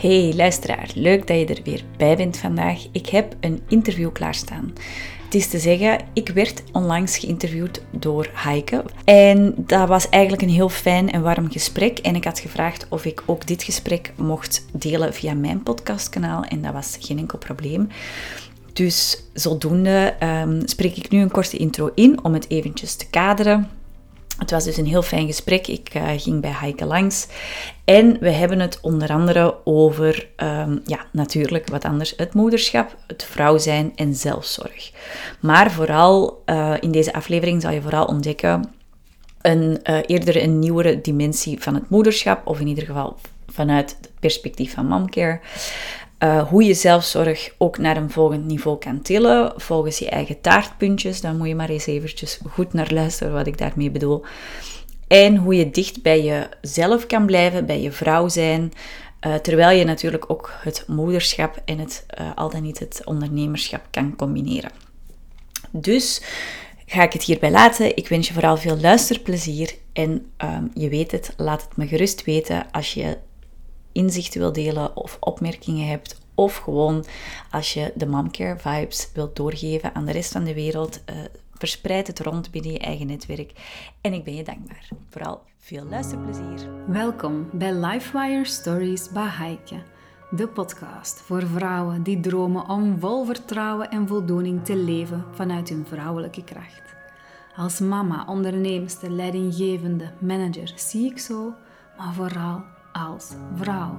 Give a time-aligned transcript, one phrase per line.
[0.00, 2.86] Hey luisteraar, leuk dat je er weer bij bent vandaag.
[2.92, 4.72] Ik heb een interview klaarstaan.
[5.24, 8.84] Het is te zeggen, ik werd onlangs geïnterviewd door Heike.
[9.04, 11.98] En dat was eigenlijk een heel fijn en warm gesprek.
[11.98, 16.42] En ik had gevraagd of ik ook dit gesprek mocht delen via mijn podcastkanaal.
[16.44, 17.88] En dat was geen enkel probleem.
[18.72, 23.77] Dus zodoende um, spreek ik nu een korte intro in om het eventjes te kaderen.
[24.38, 25.66] Het was dus een heel fijn gesprek.
[25.66, 27.26] Ik uh, ging bij Heike langs.
[27.84, 33.24] En we hebben het onder andere over, um, ja, natuurlijk wat anders, het moederschap, het
[33.24, 34.90] vrouw zijn en zelfzorg.
[35.40, 38.70] Maar vooral uh, in deze aflevering zal je vooral ontdekken
[39.42, 43.16] een uh, eerder een nieuwere dimensie van het moederschap, of in ieder geval
[43.46, 45.40] vanuit het perspectief van momcare.
[46.18, 51.20] Uh, hoe je zelfzorg ook naar een volgend niveau kan tillen, volgens je eigen taartpuntjes.
[51.20, 54.24] Dan moet je maar eens eventjes goed naar luisteren wat ik daarmee bedoel.
[55.08, 58.72] En hoe je dicht bij jezelf kan blijven, bij je vrouw zijn,
[59.26, 63.80] uh, terwijl je natuurlijk ook het moederschap en het, uh, al dan niet het ondernemerschap
[63.90, 64.70] kan combineren.
[65.70, 66.22] Dus
[66.86, 67.96] ga ik het hierbij laten.
[67.96, 72.24] Ik wens je vooral veel luisterplezier en um, je weet het, laat het me gerust
[72.24, 73.16] weten als je
[73.98, 76.20] inzichten wil delen of opmerkingen hebt.
[76.34, 77.04] Of gewoon
[77.50, 81.02] als je de momcare vibes wilt doorgeven aan de rest van de wereld.
[81.10, 81.16] Uh,
[81.52, 83.52] verspreid het rond binnen je eigen netwerk.
[84.00, 84.88] En ik ben je dankbaar.
[85.10, 86.68] Vooral veel luisterplezier.
[86.86, 89.82] Welkom bij Lifewire Stories bij Heike.
[90.30, 95.86] De podcast voor vrouwen die dromen om vol vertrouwen en voldoening te leven vanuit hun
[95.86, 96.82] vrouwelijke kracht.
[97.56, 101.54] Als mama, onderneemster, leidinggevende, manager zie ik zo,
[101.96, 102.62] maar vooral
[103.06, 103.98] als vrouw.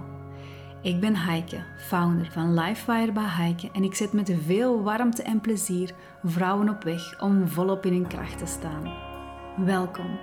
[0.82, 5.42] Ik ben Heike, founder van Lifewire bij Heike en ik zet met veel warmte en
[5.42, 5.92] plezier
[6.24, 8.94] vrouwen op weg om volop in hun kracht te staan.
[9.66, 10.20] Welkom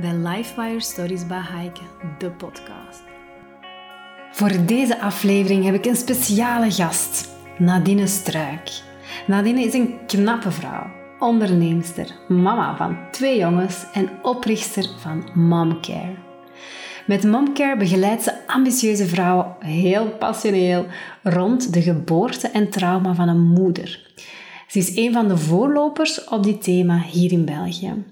[0.00, 1.80] bij Lifewire Stories bij Heike,
[2.18, 3.02] de podcast.
[4.32, 7.28] Voor deze aflevering heb ik een speciale gast,
[7.58, 8.82] Nadine Struik.
[9.26, 16.29] Nadine is een knappe vrouw, onderneemster, mama van twee jongens en oprichter van Momcare.
[17.10, 20.86] Met Momcare begeleidt ze ambitieuze vrouwen heel passioneel
[21.22, 24.12] rond de geboorte en trauma van een moeder.
[24.68, 28.04] Ze is een van de voorlopers op dit thema hier in België.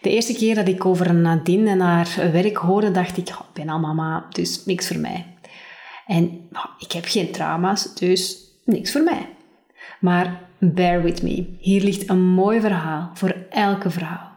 [0.00, 3.54] De eerste keer dat ik over Nadine en haar werk hoorde, dacht ik, oh, ik
[3.54, 5.26] ben al mama, dus niks voor mij.
[6.06, 9.28] En ik heb geen trauma's, dus niks voor mij.
[10.00, 14.27] Maar bear with me, hier ligt een mooi verhaal voor elke vrouw.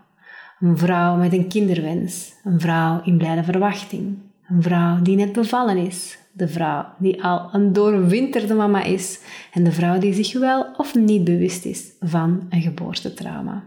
[0.62, 2.34] Een vrouw met een kinderwens.
[2.44, 4.18] Een vrouw in blijde verwachting.
[4.50, 6.18] Een vrouw die net bevallen is.
[6.32, 9.20] De vrouw die al een doorwinterde mama is.
[9.54, 13.64] En de vrouw die zich wel of niet bewust is van een geboortetrauma.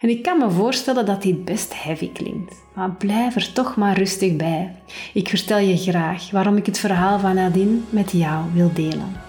[0.00, 3.96] En ik kan me voorstellen dat dit best heavy klinkt, maar blijf er toch maar
[3.96, 4.74] rustig bij.
[5.14, 9.23] Ik vertel je graag waarom ik het verhaal van Nadine met jou wil delen.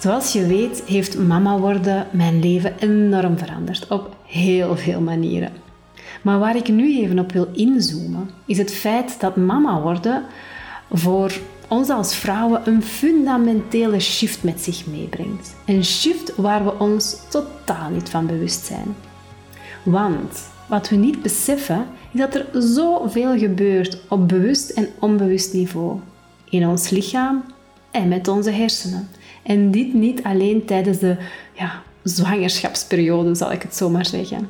[0.00, 5.52] Zoals je weet heeft mama worden mijn leven enorm veranderd op heel veel manieren.
[6.22, 10.24] Maar waar ik nu even op wil inzoomen, is het feit dat mama worden
[10.90, 11.32] voor
[11.68, 15.56] ons als vrouwen een fundamentele shift met zich meebrengt.
[15.66, 18.94] Een shift waar we ons totaal niet van bewust zijn.
[19.82, 25.98] Want wat we niet beseffen, is dat er zoveel gebeurt op bewust en onbewust niveau.
[26.48, 27.44] In ons lichaam
[27.90, 29.08] en met onze hersenen.
[29.42, 31.16] En dit niet alleen tijdens de
[31.52, 34.48] ja, zwangerschapsperiode, zal ik het zo maar zeggen.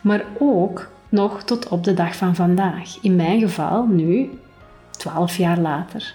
[0.00, 2.98] Maar ook nog tot op de dag van vandaag.
[3.02, 4.30] In mijn geval nu,
[4.90, 6.14] 12 jaar later.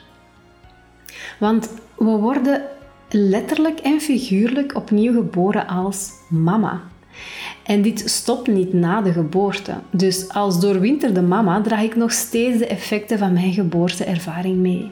[1.39, 2.61] Want we worden
[3.09, 6.81] letterlijk en figuurlijk opnieuw geboren als mama.
[7.63, 9.73] En dit stopt niet na de geboorte.
[9.91, 14.91] Dus als doorwinterde mama draag ik nog steeds de effecten van mijn geboorteervaring mee.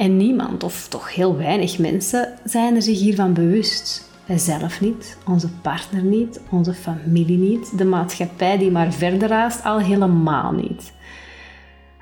[0.00, 4.10] En niemand, of toch heel weinig mensen, zijn er zich hiervan bewust.
[4.36, 9.78] Zelf niet, onze partner niet, onze familie niet, de maatschappij die maar verder raast al
[9.78, 10.92] helemaal niet.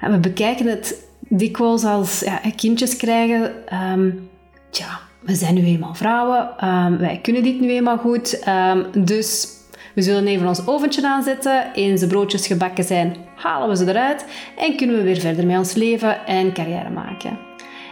[0.01, 3.53] En we bekijken het dikwijls als ja, kindjes krijgen.
[3.93, 4.29] Um,
[4.71, 9.49] tja, we zijn nu eenmaal vrouwen, um, wij kunnen dit nu eenmaal goed, um, dus
[9.95, 11.73] we zullen even ons oventje aanzetten.
[11.75, 14.25] Eens de broodjes gebakken zijn, halen we ze eruit
[14.57, 17.48] en kunnen we weer verder met ons leven en carrière maken.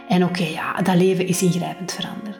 [0.07, 2.39] En oké, ja, dat leven is ingrijpend veranderd.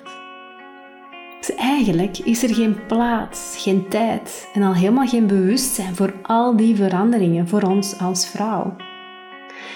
[1.39, 6.55] Dus eigenlijk is er geen plaats, geen tijd en al helemaal geen bewustzijn voor al
[6.57, 8.75] die veranderingen voor ons als vrouw.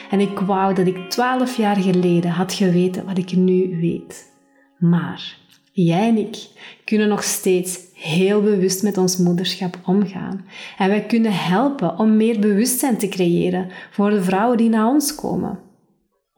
[0.10, 4.34] En ik wou dat ik twaalf jaar geleden had geweten wat ik nu weet.
[4.78, 5.38] Maar
[5.72, 6.48] jij en ik
[6.86, 10.46] kunnen nog steeds heel bewust met ons moederschap omgaan.
[10.78, 15.16] En wij kunnen helpen om meer bewustzijn te creëren voor de vrouwen die naar ons
[15.16, 15.60] komen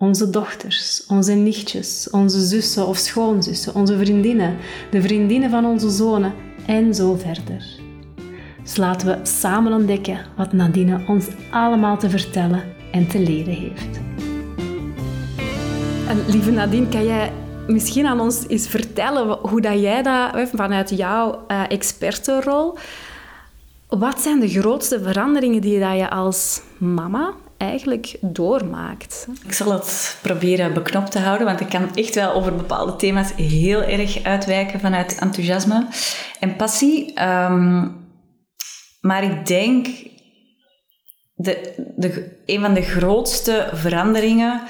[0.03, 4.57] onze dochters, onze nichtjes, onze zussen of schoonzussen, onze vriendinnen,
[4.91, 6.33] de vriendinnen van onze zonen
[6.65, 7.65] en zo verder.
[8.61, 13.99] Dus laten we samen ontdekken wat Nadine ons allemaal te vertellen en te leren heeft.
[16.07, 17.31] En lieve Nadine, kan jij
[17.67, 22.77] misschien aan ons eens vertellen hoe dat jij dat vanuit jouw uh, expertenrol,
[23.87, 27.33] wat zijn de grootste veranderingen die dat je als mama
[27.63, 29.27] eigenlijk doormaakt?
[29.45, 33.33] Ik zal het proberen beknopt te houden, want ik kan echt wel over bepaalde thema's
[33.35, 35.87] heel erg uitwijken vanuit enthousiasme
[36.39, 37.13] en passie.
[37.13, 37.87] Ehm,
[39.01, 39.87] maar ik denk
[41.35, 44.61] de, de, een van de grootste veranderingen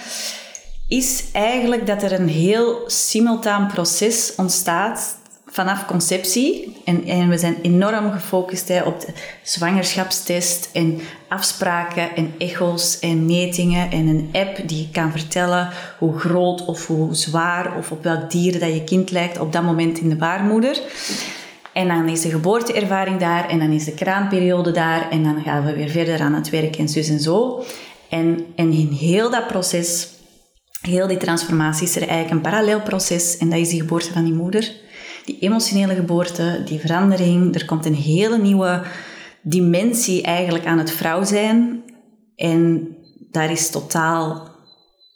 [0.88, 5.18] is eigenlijk dat er een heel simultaan proces ontstaat
[5.54, 6.76] vanaf conceptie.
[6.86, 9.08] En, en we zijn enorm gefocust hè, op de
[9.42, 15.70] zwangerschapstest en afspraken en echo's en metingen en een app die je kan vertellen
[16.00, 19.64] hoe groot of hoe zwaar of op welk dier dat je kind lijkt op dat
[19.64, 20.82] moment in de baarmoeder.
[21.74, 25.66] En dan is de geboorteervaring daar en dan is de kraanperiode daar en dan gaan
[25.66, 27.64] we weer verder aan het werk en zus en zo.
[28.10, 30.08] En, en in heel dat proces,
[30.82, 34.24] heel die transformatie, is er eigenlijk een parallel proces en dat is die geboorte van
[34.24, 34.83] die moeder.
[35.26, 38.82] Die emotionele geboorte, die verandering, er komt een hele nieuwe
[39.42, 41.84] dimensie eigenlijk aan het vrouw zijn.
[42.36, 42.88] En
[43.32, 44.52] daar is totaal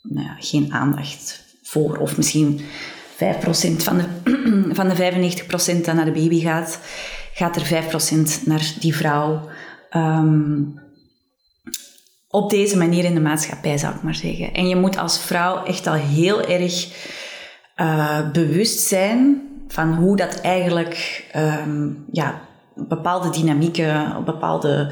[0.01, 1.97] nou ja, geen aandacht voor.
[1.97, 2.65] Of misschien 5%
[3.77, 4.05] van de,
[4.79, 4.95] van de
[5.81, 6.79] 95% dat naar de baby gaat,
[7.33, 7.83] gaat er
[8.41, 9.49] 5% naar die vrouw.
[9.91, 10.85] Um,
[12.29, 14.53] op deze manier in de maatschappij, zou ik maar zeggen.
[14.53, 16.87] En je moet als vrouw echt al heel erg
[17.77, 22.41] uh, bewust zijn van hoe dat eigenlijk um, ja,
[22.75, 24.91] bepaalde dynamieken, bepaalde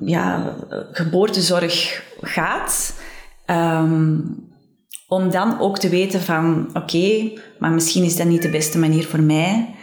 [0.00, 0.54] ja,
[0.92, 2.94] geboortezorg gaat.
[3.46, 4.50] Um,
[5.08, 9.06] om dan ook te weten van, oké, maar misschien is dat niet de beste manier
[9.06, 9.74] voor mij.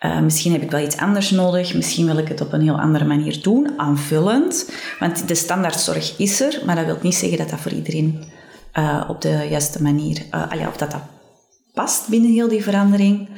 [0.00, 1.74] Uh, misschien heb ik wel iets anders nodig.
[1.74, 4.70] Misschien wil ik het op een heel andere manier doen, aanvullend.
[4.98, 8.24] Want de standaardzorg is er, maar dat wil niet zeggen dat dat voor iedereen
[8.78, 11.00] uh, op de juiste manier, uh, ja, of dat dat
[11.76, 13.28] past binnen heel die verandering.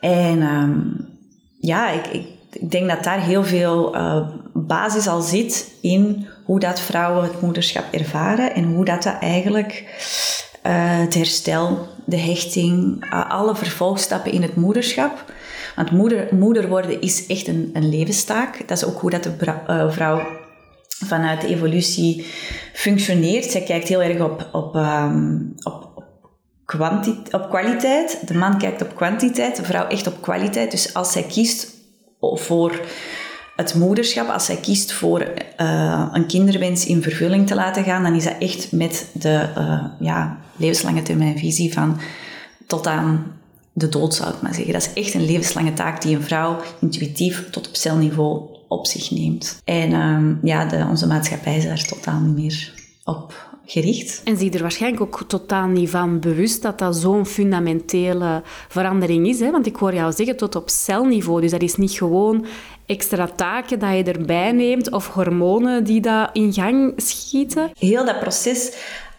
[0.00, 1.08] En um,
[1.60, 3.96] ja, ik, ik, ik, denk dat daar heel veel
[4.52, 9.84] basis al zit in hoe dat vrouwen het moederschap ervaren en hoe dat, dat eigenlijk
[10.66, 15.32] uh, het herstel, de hechting, alle vervolgstappen in het moederschap.
[15.76, 18.68] Want moeder, moeder worden is echt een, een levenstaak.
[18.68, 19.34] Dat is ook hoe dat de
[19.68, 20.26] uh, vrouw
[20.88, 22.26] vanuit de evolutie
[22.72, 23.44] functioneert.
[23.44, 25.89] Zij kijkt heel erg op, op, um, op,
[27.30, 28.18] op kwaliteit.
[28.26, 30.70] De man kijkt op kwantiteit, de vrouw echt op kwaliteit.
[30.70, 31.68] Dus als zij kiest
[32.20, 32.80] voor
[33.56, 35.20] het moederschap, als zij kiest voor
[35.60, 39.84] uh, een kinderwens in vervulling te laten gaan, dan is dat echt met de uh,
[39.98, 42.00] ja, levenslange termijnvisie van
[42.66, 43.32] tot aan
[43.72, 44.72] de dood, zou ik maar zeggen.
[44.72, 49.10] Dat is echt een levenslange taak die een vrouw intuïtief tot op celniveau op zich
[49.10, 49.60] neemt.
[49.64, 52.72] En uh, ja, de, onze maatschappij is daar totaal niet meer
[53.04, 54.20] op gericht.
[54.24, 59.26] En zie je er waarschijnlijk ook totaal niet van bewust dat dat zo'n fundamentele verandering
[59.26, 59.40] is.
[59.40, 59.50] Hè?
[59.50, 61.40] Want ik hoor jou zeggen tot op celniveau.
[61.40, 62.46] Dus dat is niet gewoon
[62.86, 67.70] extra taken dat je erbij neemt of hormonen die dat in gang schieten.
[67.78, 68.72] Heel dat proces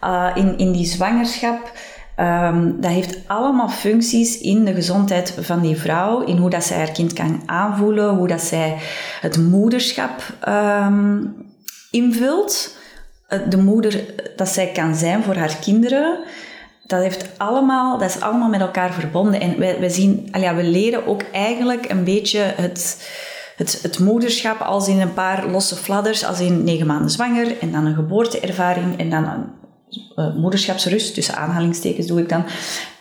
[0.04, 1.72] uh, in, in die zwangerschap...
[2.20, 6.76] Um, dat heeft allemaal functies in de gezondheid van die vrouw, in hoe dat zij
[6.76, 8.78] haar kind kan aanvoelen, hoe dat zij
[9.20, 11.34] het moederschap um,
[11.90, 12.76] invult.
[13.32, 14.04] Eh, de moeder
[14.36, 16.18] dat zij kan zijn voor haar kinderen,
[16.86, 19.40] dat, heeft allemaal, dat is allemaal met elkaar verbonden.
[19.40, 23.10] En wij, wij zien, ja, we leren ook eigenlijk een beetje het,
[23.56, 27.72] het, het moederschap als in een paar losse fladders, als in negen maanden zwanger en
[27.72, 29.44] dan een geboorteervaring en dan een
[30.16, 32.44] uh, moederschapsrust, tussen aanhalingstekens doe ik dan.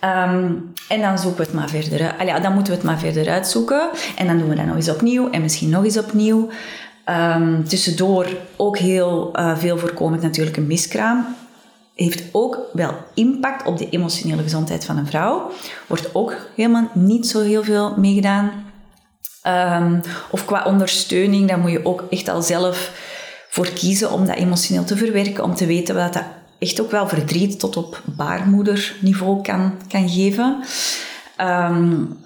[0.03, 2.43] Um, en dan zoeken we het maar verder uit.
[2.43, 3.89] dan moeten we het maar verder uitzoeken.
[4.15, 6.50] En dan doen we dat nog eens opnieuw en misschien nog eens opnieuw.
[7.10, 11.36] Um, tussendoor ook heel uh, veel voorkomend natuurlijk een miskraam.
[11.96, 15.51] Heeft ook wel impact op de emotionele gezondheid van een vrouw.
[15.88, 18.51] Wordt ook helemaal niet zo heel veel meegedaan.
[19.48, 22.91] Um, of qua ondersteuning, daar moet je ook echt al zelf
[23.50, 25.43] voor kiezen om dat emotioneel te verwerken.
[25.43, 26.25] Om te weten wat dat
[26.60, 30.63] echt ook wel verdriet tot op baarmoederniveau kan, kan geven.
[31.41, 32.20] Um,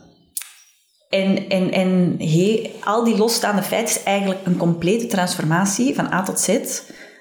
[1.16, 2.20] en, en, en
[2.84, 6.60] al die losstaande feiten is eigenlijk een complete transformatie van A tot Z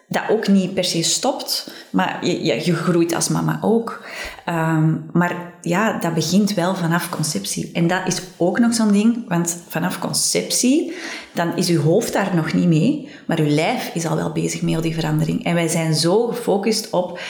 [0.08, 4.04] dat ook niet per se stopt, maar je, je, groeit als mama ook.
[4.44, 7.70] Ehm, maar ja, dat begint wel vanaf conceptie.
[7.72, 10.92] En dat is ook nog zo'n ding, want vanaf conceptie,
[11.32, 14.62] dan is uw hoofd daar nog niet mee, maar uw lijf is al wel bezig
[14.62, 15.44] met al die verandering.
[15.44, 17.20] En wij zijn zo gefocust op uh,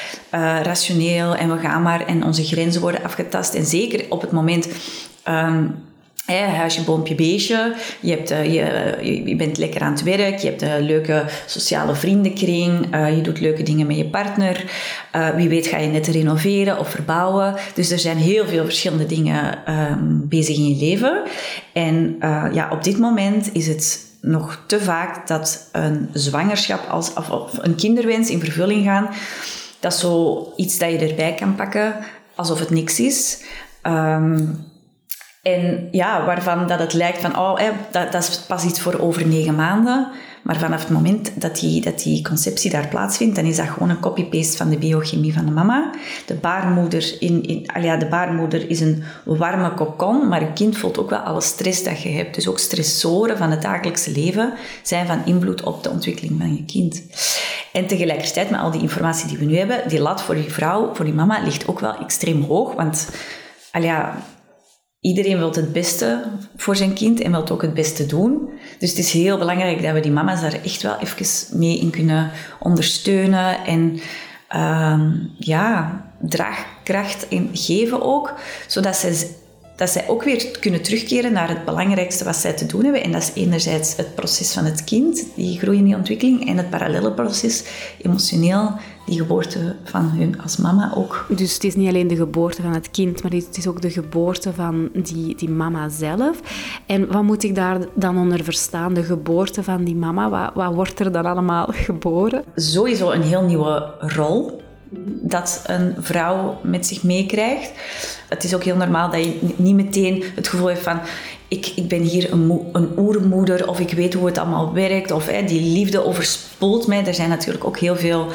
[0.62, 3.54] rationeel en we gaan maar en onze grenzen worden afgetast.
[3.54, 4.68] En zeker op het moment...
[5.28, 5.92] Um,
[6.32, 7.74] huisje, boompje, beestje.
[8.00, 10.38] Je, hebt, uh, je, je, bent lekker aan het werk.
[10.38, 12.94] Je hebt een leuke sociale vriendenkring.
[12.94, 14.64] Uh, je doet leuke dingen met je partner.
[15.16, 17.54] Uh, wie weet ga je net renoveren of verbouwen.
[17.74, 21.22] Dus er zijn heel veel verschillende dingen um, bezig in je leven.
[21.72, 22.16] En
[22.52, 27.74] ja, op dit moment is het nog te vaak dat een zwangerschap als, of, een
[27.74, 29.08] kinderwens in vervulling gaan.
[29.80, 31.96] Dat is zo iets dat je erbij kan pakken
[32.34, 33.42] alsof het niks is.
[33.82, 34.72] Um,
[35.44, 37.60] en ja, waarvan dat het lijkt van, oh,
[37.90, 40.08] dat, dat is pas iets voor over negen maanden.
[40.42, 43.90] Maar vanaf het moment dat die, dat die conceptie daar plaatsvindt, dan is dat gewoon
[43.90, 45.90] een copy-paste van de biochemie van de mama.
[46.26, 50.98] De baarmoeder, in, in, ja, de baarmoeder is een warme kokon, maar je kind voelt
[50.98, 52.34] ook wel alle stress dat je hebt.
[52.34, 56.64] Dus ook stressoren van het dagelijkse leven zijn van invloed op de ontwikkeling van je
[56.64, 57.02] kind.
[57.72, 60.94] En tegelijkertijd, met al die informatie die we nu hebben, die lat voor die vrouw,
[60.94, 62.74] voor die mama, ligt ook wel extreem hoog.
[62.74, 63.08] Want
[63.80, 64.16] ja,
[65.04, 66.22] iedereen wil het beste
[66.56, 68.48] voor zijn kind en wil ook het beste doen.
[68.78, 71.90] Dus het is heel belangrijk dat we die mama's daar echt wel even mee in
[71.90, 74.00] kunnen ondersteunen en
[74.56, 75.00] uh,
[75.38, 78.34] ja, draagkracht in geven ook,
[78.66, 79.26] zodat zij
[79.76, 83.02] dat zij ook weer kunnen terugkeren naar het belangrijkste wat zij te doen hebben.
[83.02, 86.56] En dat is enerzijds het proces van het kind, die groei en die ontwikkeling, en
[86.56, 87.64] het parallele proces,
[88.02, 88.72] emotioneel,
[89.06, 91.26] die geboorte van hun als mama ook.
[91.28, 93.90] Dus het is niet alleen de geboorte van het kind, maar het is ook de
[93.90, 96.40] geboorte van die, die mama zelf.
[96.86, 98.94] En wat moet ik daar dan onder verstaan?
[98.94, 102.44] De geboorte van die mama, wat, wat wordt er dan allemaal geboren?
[102.54, 104.62] Sowieso een heel nieuwe rol
[105.22, 107.72] dat een vrouw met zich meekrijgt.
[108.34, 111.00] Het is ook heel normaal dat je niet meteen het gevoel hebt van
[111.48, 115.26] ik, ik ben hier een, een oermoeder of ik weet hoe het allemaal werkt of
[115.26, 117.06] hè, die liefde overspoelt mij.
[117.06, 118.26] Er zijn natuurlijk ook heel veel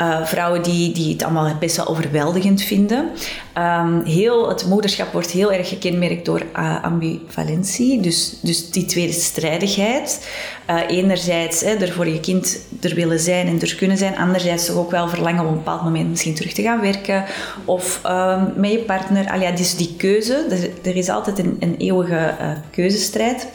[0.00, 3.10] uh, vrouwen die, die het allemaal best wel overweldigend vinden.
[3.58, 9.12] Um, heel, het moederschap wordt heel erg gekenmerkt door uh, ambivalentie, dus, dus die tweede
[9.12, 10.28] strijdigheid.
[10.70, 14.66] Uh, enerzijds hè, er voor je kind er willen zijn en er kunnen zijn, anderzijds
[14.66, 17.24] toch ook wel verlangen om op een bepaald moment misschien terug te gaan werken
[17.64, 19.28] of um, met je partner.
[19.40, 20.46] Ja, dus die keuze,
[20.82, 22.34] er, is altijd een, een eeuwige
[22.70, 23.46] keuzestrijd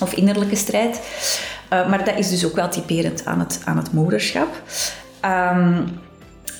[0.00, 1.00] of innerlijke strijd.
[1.70, 4.62] maar dat is dus ook wel typerend aan het, aan het moederschap.
[5.24, 5.84] Um,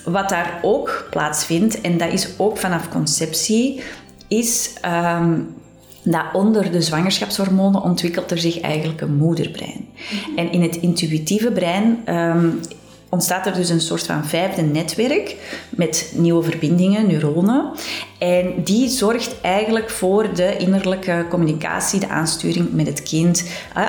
[0.05, 3.81] wat daar ook plaatsvindt, en dat is ook vanaf conceptie,
[4.27, 5.55] is um,
[6.03, 9.87] dat onder de zwangerschapshormonen ontwikkelt er zich eigenlijk een moederbrein.
[9.95, 10.37] Mhm.
[10.37, 12.59] En in het intuïtieve brein um,
[13.13, 15.35] ontstaat er dus een soort van vijfde netwerk
[15.69, 17.71] met nieuwe verbindingen, neuronen.
[18.17, 23.43] En die zorgt eigenlijk voor de innerlijke communicatie, de aansturing met het kind,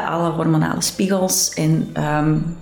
[0.08, 2.56] alle hormonale spiegels en um,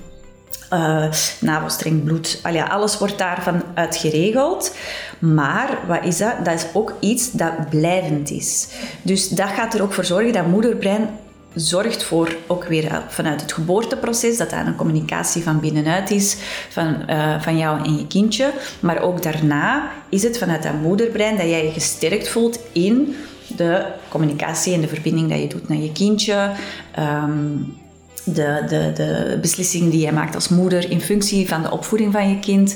[2.05, 2.41] bloed.
[2.43, 4.75] Al alles wordt daarvan uit geregeld.
[5.19, 6.45] Maar wat is dat?
[6.45, 8.69] Dat is ook iets dat blijvend is.
[9.03, 11.09] Dus dat gaat er ook voor zorgen dat moederbrein
[11.55, 16.37] zorgt voor ook weer eh, vanuit het geboorteproces, dat daar een communicatie van binnenuit is,
[16.69, 18.53] van, uh, van jou en je kindje.
[18.81, 23.17] Maar ook daarna is het vanuit dat moederbrein dat jij je gesterkt voelt in
[23.57, 26.51] de communicatie en de verbinding dat je doet naar je kindje.
[26.99, 27.81] Um,
[28.25, 32.29] de, de, de beslissing die jij maakt als moeder in functie van de opvoeding van
[32.29, 32.75] je kind.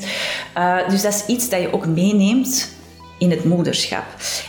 [0.59, 2.71] Uh, dus dat is iets dat je ook meeneemt
[3.18, 4.04] in het moederschap.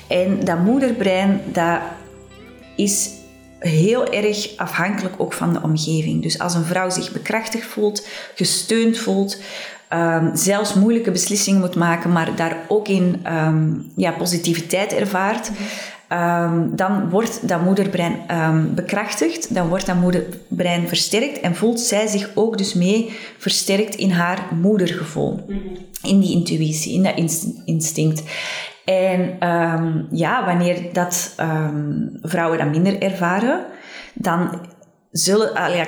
[0.07, 1.79] En dat moederbrein, dat
[2.75, 3.09] is
[3.59, 6.21] heel erg afhankelijk ook van de omgeving.
[6.21, 9.41] Dus als een vrouw zich bekrachtigd voelt, gesteund voelt,
[9.93, 15.51] um, zelfs moeilijke beslissingen moet maken, maar daar ook in um, ja, positiviteit ervaart,
[16.13, 22.07] Um, dan wordt dat moederbrein um, bekrachtigd, dan wordt dat moederbrein versterkt en voelt zij
[22.07, 25.57] zich ook dus mee versterkt in haar moedergevoel, mhm.
[26.01, 28.23] in die intuïtie, in dat instinct.
[28.87, 31.35] En um, ja, wanneer dat
[32.21, 33.65] vrouwen dat minder ervaren,
[34.13, 34.59] dan
[35.11, 35.85] zullen, ja,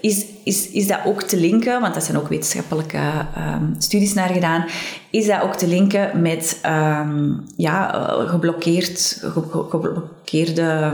[0.00, 3.00] is, is, is dat ook te linken, want daar zijn ook wetenschappelijke
[3.38, 4.64] um, studies naar gedaan,
[5.10, 6.58] is dat ook te linken met
[7.56, 9.24] ja, eh, geblokkeerd,
[9.68, 10.92] geblokkeerde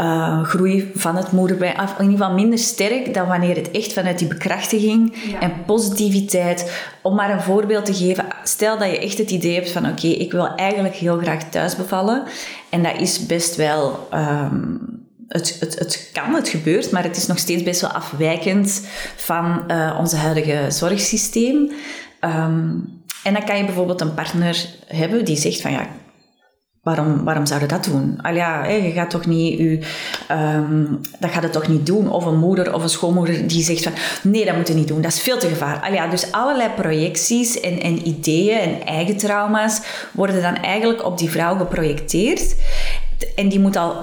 [0.00, 1.76] uh, groei van het moederbrein.
[1.76, 6.88] In ieder geval minder sterk dan wanneer het echt vanuit die bekrachtiging en positiviteit.
[7.02, 8.24] Om maar een voorbeeld te geven.
[8.42, 11.76] Stel dat je echt het idee hebt van oké, ik wil eigenlijk heel graag thuis
[11.76, 12.24] bevallen.
[12.68, 14.08] En dat is best wel...
[14.14, 18.86] Um, het, het, het kan, het gebeurt, maar het is nog steeds best wel afwijkend
[19.16, 21.70] van uh, onze huidige zorgsysteem.
[22.20, 25.86] Um, en dan kan je bijvoorbeeld een partner hebben die zegt van ja,
[26.82, 28.18] waarom, waarom zou je dat doen?
[28.22, 29.78] Al ja, je gaat toch niet je,
[30.30, 32.10] um, dat gaat het toch niet doen?
[32.10, 35.00] Of een moeder of een schoonmoeder die zegt van nee, dat moet je niet doen,
[35.00, 35.84] dat is veel te gevaarlijk.
[35.84, 39.80] Al ja, dus allerlei projecties en, en ideeën en eigen trauma's
[40.12, 42.56] worden dan eigenlijk op die vrouw geprojecteerd.
[43.34, 43.94] En die moet al,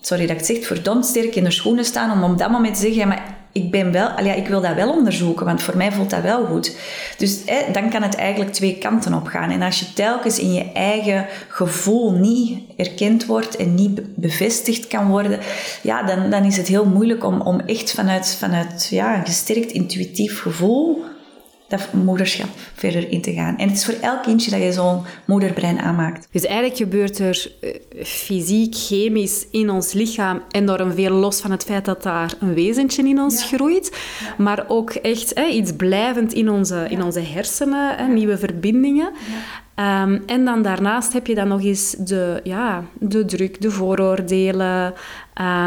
[0.00, 2.74] sorry dat ik het zeg, verdomd sterk in de schoenen staan om op dat moment
[2.74, 5.76] te zeggen, ja, maar ik, ben wel, ja, ik wil dat wel onderzoeken, want voor
[5.76, 6.76] mij voelt dat wel goed.
[7.16, 9.50] Dus hè, dan kan het eigenlijk twee kanten op gaan.
[9.50, 15.08] En als je telkens in je eigen gevoel niet erkend wordt en niet bevestigd kan
[15.08, 15.38] worden,
[15.82, 19.72] ja, dan, dan is het heel moeilijk om, om echt vanuit, vanuit ja, een gesterkt
[19.72, 21.04] intuïtief gevoel
[21.68, 23.56] dat moederschap verder in te gaan.
[23.56, 26.28] En het is voor elk kindje dat je zo'n moederbrein aanmaakt.
[26.30, 27.70] Dus eigenlijk gebeurt er uh,
[28.04, 33.08] fysiek, chemisch in ons lichaam enorm veel los van het feit dat daar een wezentje
[33.08, 33.96] in ons groeit.
[34.38, 39.12] Maar ook echt iets blijvend in onze, in onze hersenen, nieuwe verbindingen.
[39.78, 44.94] Um, en dan daarnaast heb je dan nog eens de, ja, de druk, de vooroordelen,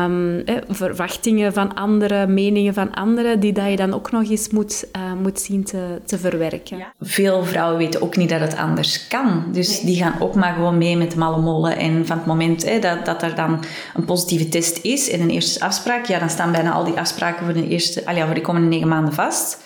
[0.03, 4.87] um, verwachtingen van anderen, meningen van anderen, die dat je dan ook nog eens moet,
[4.97, 6.85] uh, moet zien te, te verwerken.
[7.01, 9.43] Veel vrouwen weten ook niet dat het anders kan.
[9.51, 11.77] Dus die gaan ook maar gewoon mee met de malle mollen.
[11.77, 13.63] En van het moment dat, dat er dan
[13.95, 17.45] een positieve test is en een eerste afspraak, ja, dan staan bijna al die afspraken
[17.45, 19.65] voor de, eerste, ja, voor de komende negen maanden vast.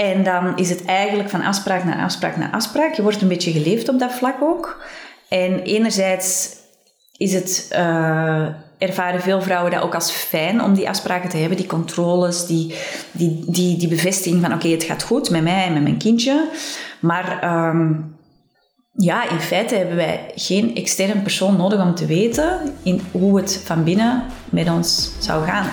[0.00, 2.94] En dan is het eigenlijk van afspraak naar afspraak naar afspraak.
[2.94, 4.82] Je wordt een beetje geleefd op dat vlak ook.
[5.28, 6.56] En enerzijds
[7.16, 8.46] is het, uh,
[8.78, 12.74] ervaren veel vrouwen dat ook als fijn om die afspraken te hebben, die controles, die,
[13.12, 16.48] die, die, die bevestiging van oké, het gaat goed met mij en met mijn kindje.
[17.00, 18.16] Maar um,
[18.92, 23.62] ja, in feite hebben wij geen externe persoon nodig om te weten in hoe het
[23.64, 25.72] van binnen met ons zou gaan.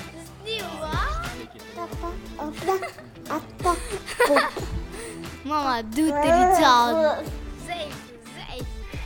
[5.48, 7.24] Mama doet er iets aan.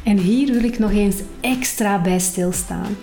[0.04, 2.96] En hier wil ik nog eens extra bij stilstaan.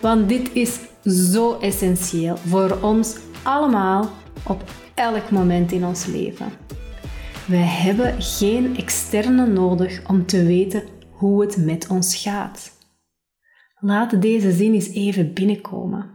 [0.00, 4.10] Want dit is zo essentieel voor ons allemaal
[4.46, 6.52] op elk moment in ons leven.
[7.46, 12.72] We hebben geen externe nodig om te weten hoe het met ons gaat.
[13.78, 16.10] Laat deze zin eens even binnenkomen.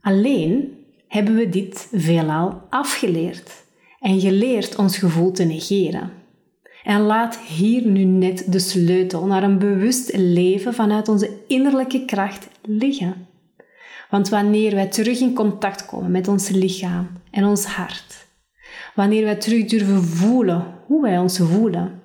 [0.00, 3.61] Alleen hebben we dit veelal afgeleerd
[4.02, 6.10] en geleerd ons gevoel te negeren.
[6.84, 12.48] En laat hier nu net de sleutel naar een bewust leven vanuit onze innerlijke kracht
[12.62, 13.26] liggen.
[14.10, 18.26] Want wanneer wij terug in contact komen met ons lichaam en ons hart,
[18.94, 22.00] wanneer wij terug durven voelen hoe wij ons voelen,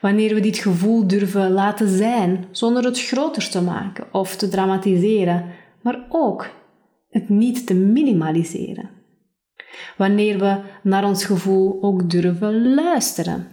[0.00, 5.44] wanneer we dit gevoel durven laten zijn zonder het groter te maken of te dramatiseren,
[5.82, 6.50] maar ook
[7.10, 8.95] het niet te minimaliseren.
[9.96, 13.48] Wanneer we naar ons gevoel ook durven luisteren.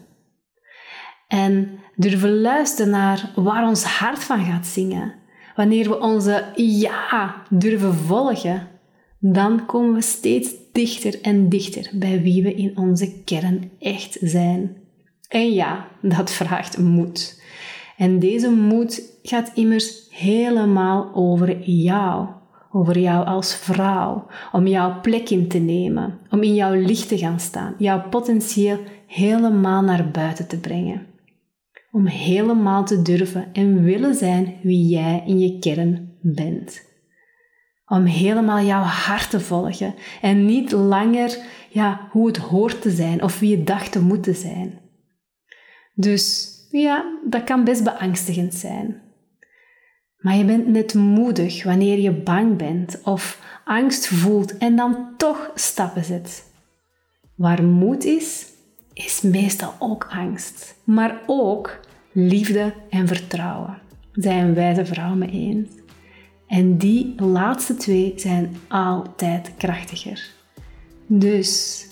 [1.27, 5.13] En durven luisteren naar waar ons hart van gaat zingen.
[5.55, 8.67] Wanneer we onze ja durven volgen,
[9.19, 14.75] dan komen we steeds dichter en dichter bij wie we in onze kern echt zijn.
[15.27, 17.41] En ja, dat vraagt moed.
[17.97, 22.27] En deze moed gaat immers helemaal over jou
[22.75, 27.17] over jou als vrouw, om jouw plek in te nemen, om in jouw licht te
[27.17, 31.05] gaan staan, jouw potentieel helemaal naar buiten te brengen.
[31.91, 36.81] Om helemaal te durven en willen zijn wie jij in je kern bent.
[37.85, 41.37] Om helemaal jouw hart te volgen en niet langer
[41.69, 44.79] ja, hoe het hoort te zijn of wie je dacht te moeten zijn.
[45.95, 49.02] Dus ja, dat kan best beangstigend zijn.
[50.23, 55.51] Maar je bent net moedig wanneer je bang bent of angst voelt en dan toch
[55.55, 56.51] stappen zet.
[57.35, 58.45] Waar moed is,
[58.93, 61.79] is meestal ook angst, maar ook
[62.11, 63.77] liefde en vertrouwen.
[64.11, 65.69] Zijn wijze vrouw me eens.
[66.47, 70.31] En die laatste twee zijn altijd krachtiger.
[71.07, 71.85] Dus,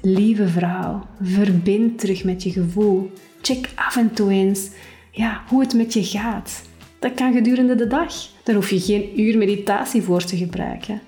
[0.00, 3.10] lieve vrouw, verbind terug met je gevoel.
[3.40, 4.70] Check af en toe eens
[5.10, 6.62] ja, hoe het met je gaat.
[7.02, 8.14] Dat kan gedurende de dag.
[8.42, 11.00] Daar hoef je geen uur meditatie voor te gebruiken.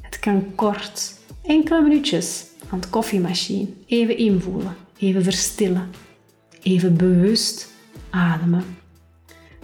[0.00, 3.68] Het kan kort, enkele minuutjes aan de koffiemachine.
[3.86, 5.90] Even invoelen, even verstillen,
[6.62, 7.72] even bewust
[8.10, 8.64] ademen.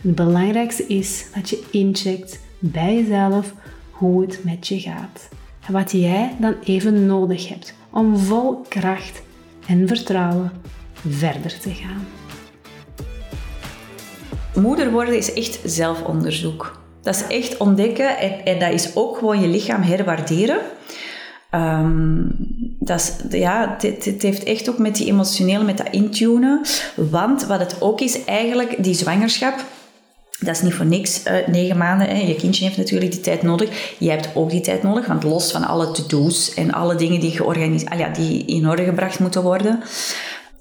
[0.03, 3.55] Het belangrijkste is dat je incheckt bij jezelf
[3.91, 5.29] hoe het met je gaat.
[5.67, 9.23] En wat jij dan even nodig hebt om vol kracht
[9.67, 10.53] en vertrouwen
[11.09, 12.24] verder te gaan.
[14.55, 16.83] Moeder worden is echt zelfonderzoek.
[17.03, 20.59] Dat is echt ontdekken en, en dat is ook gewoon je lichaam herwaarderen.
[21.55, 22.37] Um,
[22.79, 26.61] dat is, ja, het, heeft echt ook met die emotionele, met dat intunen.
[26.95, 29.65] Want wat het ook is, eigenlijk die zwangerschap,
[30.39, 32.09] dat is niet voor niks uh, negen maanden.
[32.09, 32.21] Hè.
[32.21, 33.95] Je kindje heeft natuurlijk die tijd nodig.
[33.99, 37.41] Je hebt ook die tijd nodig, want los van alle to-do's en alle dingen die,
[37.41, 39.83] ah ja, die in orde gebracht moeten worden,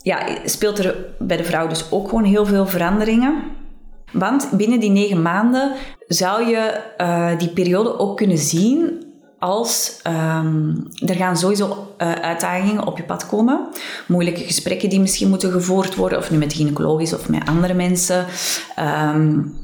[0.01, 3.62] ja, speelt er bij de vrouw dus ook gewoon heel veel veranderingen.
[4.13, 5.71] Want binnen die negen maanden
[6.08, 9.06] zou je uh, die periode ook kunnen zien
[9.39, 13.67] als um, er gaan sowieso uh, uitdagingen op je pad komen.
[14.08, 18.26] Moeilijke gesprekken die misschien moeten gevoerd worden, of nu met gynaecologisch of met andere mensen.
[19.15, 19.56] Um,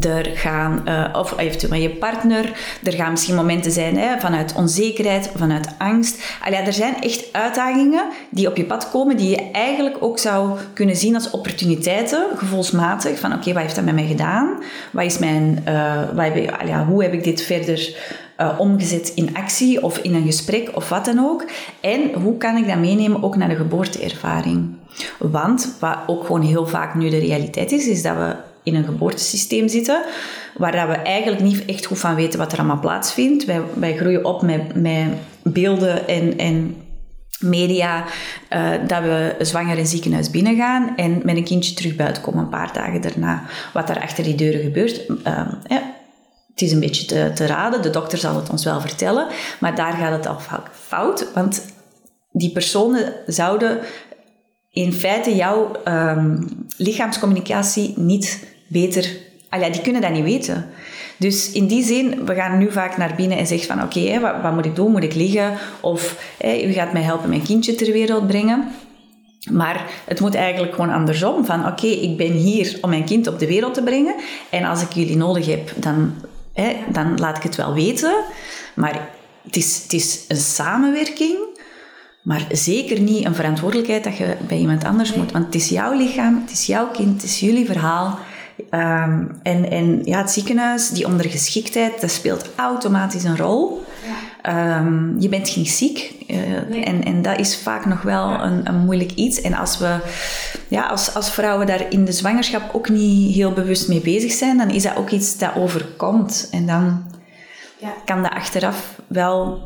[0.00, 2.52] er gaan, uh, of eventueel met je partner,
[2.82, 6.36] er gaan misschien momenten zijn hè, vanuit onzekerheid, vanuit angst.
[6.44, 10.58] Allee, er zijn echt uitdagingen die op je pad komen, die je eigenlijk ook zou
[10.72, 13.18] kunnen zien als opportuniteiten, gevoelsmatig.
[13.18, 14.62] Van oké, wat heeft dat met mij gedaan?
[14.92, 17.96] Wat is mijn, uh, heb, hoe heb ik dit verder
[18.40, 21.44] uh, omgezet in actie of in een gesprek of wat dan ook?
[21.80, 24.74] En hoe kan ik dat meenemen ook naar de geboorteervaring?
[25.18, 28.84] Want wat ook gewoon heel vaak nu de realiteit is, is dat we in een
[28.84, 30.02] geboortesysteem zitten,
[30.56, 33.44] waar dat we eigenlijk niet echt goed van weten wat er allemaal plaatsvindt.
[33.44, 35.08] Wij, wij groeien op met, met
[35.42, 36.76] beelden en, en
[37.38, 38.04] media
[38.50, 42.48] uh, dat we zwanger in ziekenhuis binnengaan en met een kindje terug buiten komen een
[42.48, 43.42] paar dagen daarna.
[43.72, 45.08] Wat daar achter die deuren gebeurt.
[45.08, 45.52] Uh,
[46.50, 49.26] het is een beetje te, te, raden, de dokter zal het ons wel vertellen,
[49.60, 50.38] maar daar gaat het al
[50.72, 51.64] fout, want
[52.32, 53.78] die personen zouden
[54.70, 56.46] in feite jouw um,
[56.76, 58.46] lichaamscommunicatie niet
[58.82, 59.22] beter...
[59.72, 60.70] Die kunnen dat niet weten.
[61.16, 64.42] Dus in die zin, we gaan nu vaak naar binnen en zeggen van oké, wat,
[64.42, 64.90] wat, moet ik doen?
[64.90, 65.58] Moet ik liggen?
[65.80, 68.68] Of hey, u gaat mij helpen mijn kindje ter wereld brengen.
[69.50, 71.44] Maar het moet eigenlijk gewoon andersom.
[71.44, 74.14] Van oké, ik ben hier om mijn kind op de wereld te brengen.
[74.50, 76.14] En als ik jullie nodig heb, dan,
[76.92, 78.14] dan laat ik het wel weten.
[78.74, 79.08] Maar
[79.42, 81.36] het is, het is een samenwerking.
[82.22, 85.32] Maar zeker niet een verantwoordelijkheid dat je bij iemand anders moet.
[85.32, 88.18] Want het is jouw lichaam, het is jouw kind, het is jullie verhaal.
[88.74, 93.84] Um, en, en ja, het ziekenhuis, die ondergeschiktheid, dat speelt automatisch een rol.
[94.42, 94.78] Ja.
[94.78, 96.14] Um, je bent niet ziek.
[96.28, 99.40] Uh, en, en dat is vaak nog wel een, een moeilijk iets.
[99.40, 99.96] En als we
[100.68, 104.56] ja, als, als vrouwen daar in de zwangerschap ook niet heel bewust mee bezig zijn,
[104.56, 106.48] dan is dat ook iets dat overkomt.
[106.50, 107.04] En dan
[107.78, 107.92] ja.
[108.04, 109.62] kan dat achteraf wel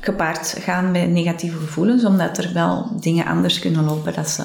[0.00, 4.42] gepaard gaan met negatieve gevoelens, omdat er wel dingen anders kunnen lopen dat ze,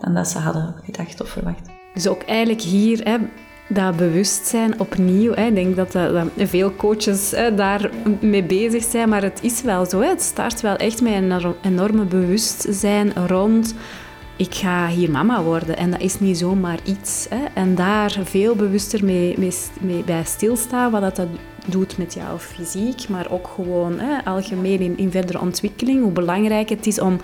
[0.00, 1.75] dan dat ze hadden gedacht of verwacht.
[1.96, 3.16] Dus ook eigenlijk hier hè,
[3.68, 5.34] dat bewustzijn opnieuw.
[5.34, 5.46] Hè.
[5.46, 9.86] Ik denk dat, dat, veel coaches hè, daar mee bezig zijn, maar het is wel
[9.86, 10.00] zo.
[10.00, 10.08] Hè.
[10.08, 13.74] Het start wel echt met een enorme bewustzijn rond
[14.36, 15.76] ik ga hier mama worden.
[15.76, 17.26] En dat is niet zomaar iets.
[17.30, 17.44] Hè.
[17.54, 21.28] En daar veel bewuster mee, mee, mee, bij stilstaan, wat dat, dat
[21.66, 26.02] doet met jouw fysiek, maar ook gewoon hè, algemeen in, in verdere ontwikkeling.
[26.02, 27.20] Hoe belangrijk het is om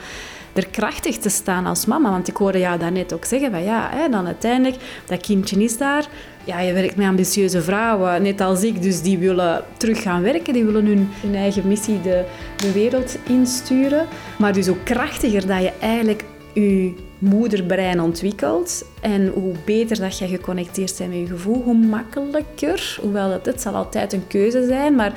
[0.52, 2.10] er krachtig te staan als mama.
[2.10, 6.06] Want ik hoorde jou daarnet ook zeggen van ja, dan uiteindelijk, dat kindje is daar.
[6.44, 10.52] Ja, je werkt met ambitieuze vrouwen, net als ik, dus die willen terug gaan werken.
[10.52, 12.24] Die willen hun, hun eigen missie de,
[12.56, 14.06] de wereld insturen.
[14.38, 20.28] Maar dus hoe krachtiger dat je eigenlijk je moederbrein ontwikkelt en hoe beter dat je
[20.28, 24.94] geconnecteerd bent met je gevoel, hoe makkelijker, hoewel dat het zal altijd een keuze zijn,
[24.94, 25.12] maar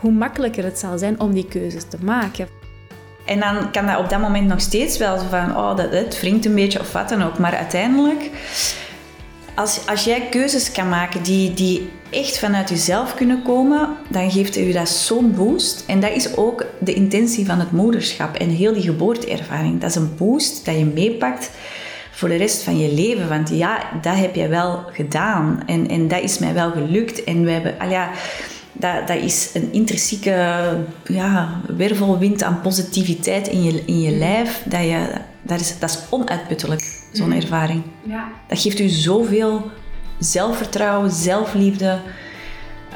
[0.00, 2.63] hoe makkelijker het zal zijn om die keuzes te maken.
[3.24, 6.20] En dan kan dat op dat moment nog steeds wel zo van, oh, dat, het
[6.20, 7.38] wringt een beetje of wat dan ook.
[7.38, 8.30] Maar uiteindelijk,
[9.54, 14.56] als, als jij keuzes kan maken die, die echt vanuit jezelf kunnen komen, dan geeft
[14.56, 15.84] u dat zo'n boost.
[15.86, 19.80] En dat is ook de intentie van het moederschap en heel die geboorteervaring.
[19.80, 21.50] Dat is een boost dat je meepakt
[22.10, 23.28] voor de rest van je leven.
[23.28, 25.62] Want ja, dat heb je wel gedaan.
[25.66, 27.24] En, en dat is mij wel gelukt.
[27.24, 28.10] En we hebben, al ja,
[28.74, 34.62] dat, dat is een intrinsieke ja, wervelwind aan positiviteit in je, in je lijf.
[34.64, 35.06] Dat, je,
[35.42, 37.36] dat, is, dat is onuitputtelijk, zo'n mhm.
[37.36, 37.82] ervaring.
[38.02, 38.28] Ja.
[38.48, 39.70] Dat geeft u zoveel
[40.18, 41.98] zelfvertrouwen, zelfliefde.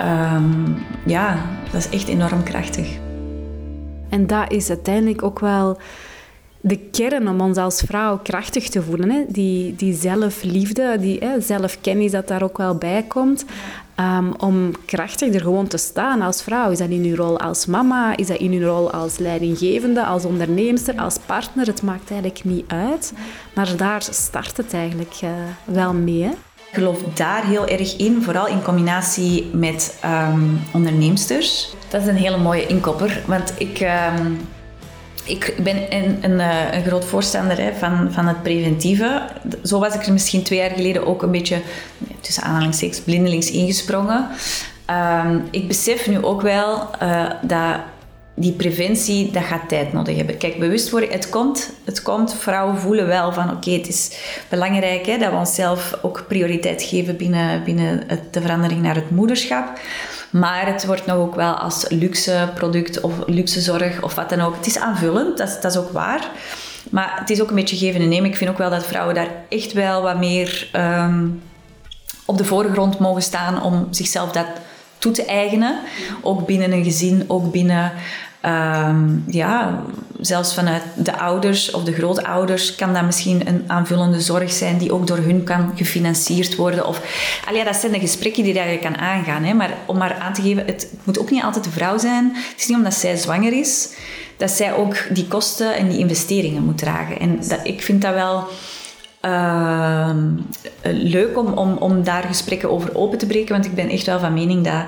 [0.00, 2.98] Um, ja, dat is echt enorm krachtig.
[4.08, 5.78] En dat is uiteindelijk ook wel
[6.60, 9.10] de kern om ons als vrouw krachtig te voelen.
[9.10, 9.24] Hè?
[9.28, 13.44] Die, die zelfliefde, die hè, zelfkennis dat daar ook wel bij komt.
[14.00, 16.70] Um, om krachtig er gewoon te staan als vrouw.
[16.70, 18.16] Is dat in uw rol als mama?
[18.16, 21.66] Is dat in uw rol als leidinggevende, als onderneemster, als partner?
[21.66, 23.12] Het maakt eigenlijk niet uit.
[23.54, 25.30] Maar daar start het eigenlijk uh,
[25.64, 26.22] wel mee.
[26.22, 26.30] Hè?
[26.30, 29.98] Ik geloof daar heel erg in, vooral in combinatie met
[30.32, 31.74] um, onderneemsters.
[31.88, 33.80] Dat is een hele mooie inkopper, want ik...
[34.16, 34.38] Um,
[35.28, 39.22] ik ben een, een, eh, een groot voorstander hè, van, van het preventieve.
[39.64, 41.60] Zo was ik er misschien twee jaar geleden ook een beetje,
[42.20, 44.28] tussen aanhalingstekens, blindelings ingesprongen.
[45.24, 47.76] Um, ik besef nu ook wel uh, dat
[48.34, 50.36] die preventie, dat gaat tijd nodig hebben.
[50.36, 52.34] Kijk, bewustwording, het komt, het komt.
[52.34, 54.10] Vrouwen voelen wel van, oké, het is
[54.48, 59.78] belangrijk hè, dat we onszelf ook prioriteit geven binnen, binnen de verandering naar het moederschap.
[60.30, 64.40] Maar het wordt nog ook wel als luxe product of luxe zorg of wat dan
[64.40, 64.56] ook.
[64.56, 66.30] Het is aanvullend, dat, dat is ook waar.
[66.90, 68.30] Maar het is ook een beetje geven en nemen.
[68.30, 71.42] Ik vind ook wel dat vrouwen daar echt wel wat meer um,
[72.24, 74.46] op de voorgrond mogen staan om zichzelf dat
[74.98, 75.78] toe te eigenen.
[76.22, 77.92] Ook binnen een gezin, ook binnen
[78.46, 79.82] Um, ja,
[80.20, 84.92] zelfs vanuit de ouders of de grootouders kan dat misschien een aanvullende zorg zijn die
[84.92, 86.86] ook door hun kan gefinancierd worden.
[86.86, 87.00] Of,
[87.48, 89.44] allee, dat zijn de gesprekken die je kan aangaan.
[89.44, 89.54] Hè.
[89.54, 92.32] Maar om maar aan te geven, het moet ook niet altijd de vrouw zijn.
[92.34, 93.88] Het is niet omdat zij zwanger is,
[94.36, 97.20] dat zij ook die kosten en die investeringen moet dragen.
[97.20, 98.46] En dat, ik vind dat wel...
[99.22, 100.10] Uh,
[100.82, 104.18] leuk om, om, om daar gesprekken over open te breken, want ik ben echt wel
[104.18, 104.84] van mening dat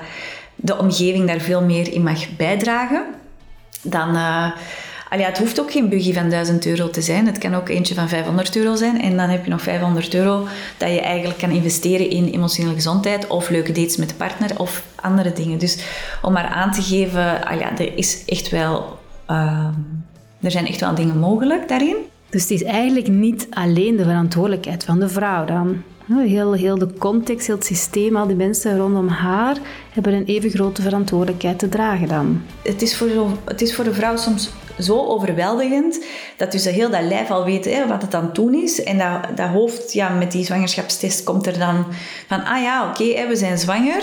[0.54, 3.04] de omgeving daar veel meer in mag bijdragen
[3.82, 4.14] dan...
[4.16, 4.50] Uh,
[5.10, 7.26] Allee, het hoeft ook geen buggy van 1000 euro te zijn.
[7.26, 9.00] Het kan ook eentje van 500 euro zijn.
[9.00, 10.46] En dan heb je nog 500 euro
[10.76, 14.84] dat je eigenlijk kan investeren in emotionele gezondheid of leuke dates met de partner of
[14.94, 15.58] andere dingen.
[15.58, 15.78] Dus
[16.22, 18.98] om maar aan te geven, allee, er is echt wel...
[19.30, 19.66] Uh,
[20.40, 21.96] er zijn echt wel dingen mogelijk daarin.
[22.28, 25.82] Dus het is eigenlijk niet alleen de verantwoordelijkheid van de vrouw dan?
[26.18, 29.56] Heel, heel de context, heel het systeem, al die mensen rondom haar
[29.92, 32.42] hebben een even grote verantwoordelijkheid te dragen dan.
[32.62, 33.08] Het is voor,
[33.44, 34.50] het is voor de vrouw soms
[34.82, 36.04] zo overweldigend
[36.36, 38.82] dat dus heel dat lijf al weet hè, wat het aan het doen is.
[38.82, 41.86] En dat, dat hoofd ja, met die zwangerschapstest komt er dan
[42.26, 44.02] van, ah ja, oké, we zijn zwanger.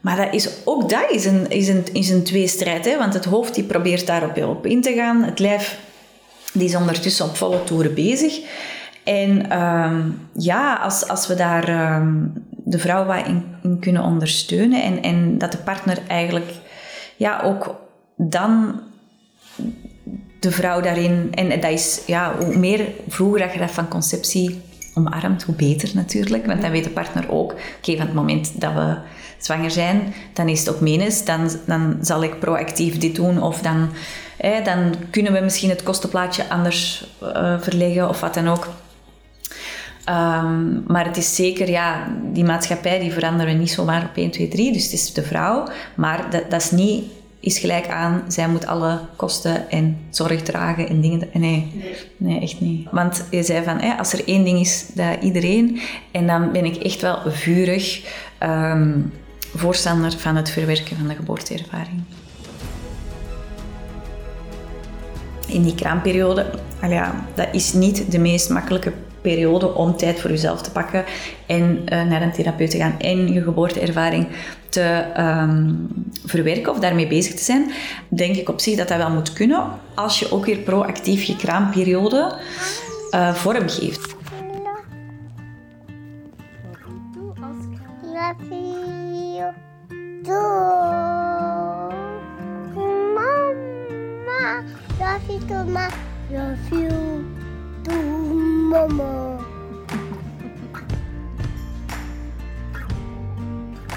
[0.00, 2.84] Maar dat is, ook dat is een, is een, is een tweestrijd.
[2.84, 2.98] Hè?
[2.98, 5.22] Want het hoofd die probeert daarop op in te gaan.
[5.22, 5.78] Het lijf
[6.52, 8.40] die is ondertussen op volle toeren bezig.
[9.04, 14.82] En um, ja, als, als we daar um, de vrouw wat in, in, kunnen ondersteunen
[14.82, 16.50] en, en dat de partner eigenlijk
[17.16, 17.74] ja, ook
[18.16, 18.80] dan
[20.46, 24.60] de vrouw daarin, en dat is ja, hoe meer vroeger dat je dat van conceptie
[24.94, 26.46] omarmt, hoe beter natuurlijk.
[26.46, 28.96] Want dan weet de partner ook, oké, van het moment dat we
[29.38, 33.60] zwanger zijn, dan is het ook menens, dan, dan zal ik proactief dit doen of
[33.60, 33.88] dan,
[34.64, 38.68] dan kunnen we misschien het kostenplaatje anders uh, verleggen of wat dan ook.
[40.08, 44.30] Um, maar het is zeker, ja, die maatschappij die veranderen we niet zomaar op 1,
[44.30, 44.72] 2, 3.
[44.72, 45.68] Dus het is de vrouw.
[45.94, 47.04] Maar dat, dat is niet
[47.46, 51.28] is gelijk aan, zij moet alle kosten en zorg dragen en dingen.
[51.32, 52.88] Nee, nee, nee echt niet.
[52.90, 55.80] Want je zei van, hè, als er één ding is, dat iedereen.
[56.10, 58.04] En dan ben ik echt wel vurig
[58.42, 59.12] um,
[59.54, 62.02] voorstander van het verwerken van de geboorteervaring.
[65.46, 66.50] In die kraamperiode,
[66.88, 68.92] ja, dat is niet de meest makkelijke
[69.26, 71.04] periode om tijd voor jezelf te pakken
[71.46, 74.26] en uh, naar een therapeut te gaan en je geboorteervaring
[74.68, 75.88] te um,
[76.24, 77.70] verwerken of daarmee bezig te zijn,
[78.08, 81.36] denk ik op zich dat dat wel moet kunnen als je ook weer proactief je
[81.36, 82.34] kraamperiode
[83.10, 84.14] uh, vorm geeft.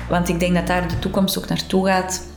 [0.10, 2.28] Want ik denk dat daar de toekomst ook naartoe gaat.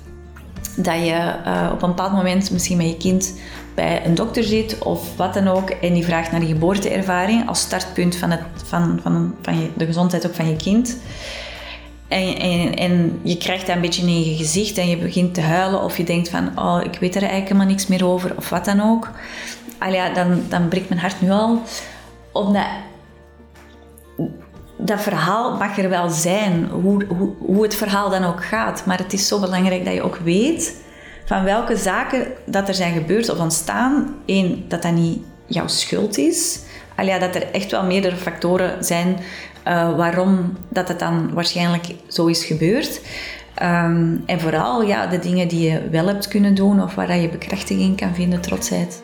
[0.76, 3.34] Dat je uh, op een bepaald moment misschien met je kind
[3.74, 5.70] bij een dokter zit of wat dan ook.
[5.70, 9.86] En die vraagt naar de geboorteervaring als startpunt van, het, van, van, van je, de
[9.86, 10.96] gezondheid ook van je kind.
[12.08, 15.40] En, en, en, je krijgt dat een beetje in je gezicht en je begint te
[15.40, 18.48] huilen of je denkt van, oh, ik weet er eigenlijk helemaal niks meer over of
[18.48, 19.10] wat dan ook.
[19.78, 21.62] Al ja, dan, dan breekt mijn hart nu al.
[22.32, 22.66] Omdat
[24.76, 28.86] dat verhaal mag er wel zijn, hoe, hoe, hoe het verhaal dan ook gaat.
[28.86, 30.80] Maar het is zo belangrijk dat je ook weet
[31.24, 34.14] van welke zaken dat er zijn gebeurd of ontstaan.
[34.26, 36.60] Eén, dat dat niet jouw schuld is.
[36.96, 39.16] Al ja, dat er echt wel meerdere factoren zijn
[39.68, 43.00] uh, waarom dat het dan waarschijnlijk zo is gebeurd.
[43.62, 47.28] Um, en vooral ja, de dingen die je wel hebt kunnen doen of waar je
[47.28, 49.02] bekrachtiging kan vinden, trotsheid.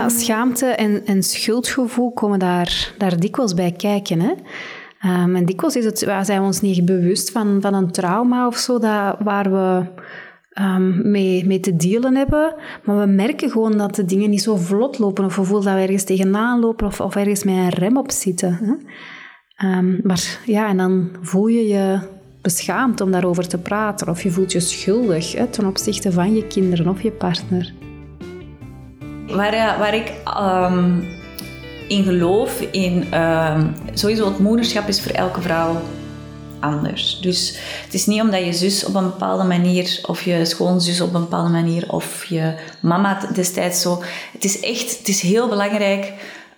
[0.00, 4.20] Ja, schaamte en, en schuldgevoel komen daar, daar dikwijls bij kijken.
[4.20, 4.32] Hè?
[5.22, 8.56] Um, en dikwijls is het, zijn we ons niet bewust van, van een trauma of
[8.56, 9.82] zo, dat, waar we
[10.62, 12.54] um, mee, mee te dealen hebben.
[12.84, 15.24] Maar we merken gewoon dat de dingen niet zo vlot lopen.
[15.24, 18.10] Of we voelen dat we ergens tegenaan lopen of, of ergens met een rem op
[18.10, 18.58] zitten.
[18.62, 19.78] Hè?
[19.78, 21.98] Um, maar ja, en dan voel je je
[22.42, 24.08] beschaamd om daarover te praten.
[24.08, 27.72] Of je voelt je schuldig hè, ten opzichte van je kinderen of je partner.
[29.32, 31.00] Waar, eh, waar ik ehm,
[31.88, 35.76] in geloof, in ehm, sowieso het moederschap is voor elke vrouw
[36.60, 37.18] anders.
[37.20, 41.14] Dus het is niet omdat je zus op een bepaalde manier, of je schoonzus op
[41.14, 44.02] een bepaalde manier, of je mama destijds zo.
[44.32, 46.12] Het is echt, het is heel belangrijk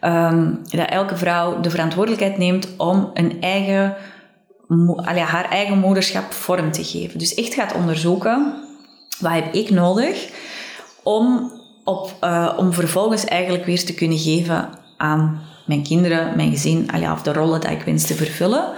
[0.05, 3.97] um, dat elke vrouw de verantwoordelijkheid neemt om een eigen,
[5.17, 7.19] haar eigen moederschap vorm te geven.
[7.19, 8.55] Dus echt gaat onderzoeken,
[9.19, 10.29] wat heb ik nodig
[11.03, 11.53] om,
[11.85, 17.23] op, uh, om vervolgens eigenlijk weer te kunnen geven aan mijn kinderen, mijn gezin, of
[17.23, 18.73] de rollen die ik wens te vervullen.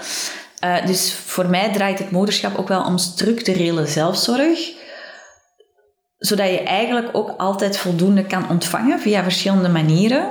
[0.64, 4.83] Uh, dus voor mij draait het moederschap ook wel om structurele zelfzorg
[6.27, 10.31] zodat je eigenlijk ook altijd voldoende kan ontvangen via verschillende manieren.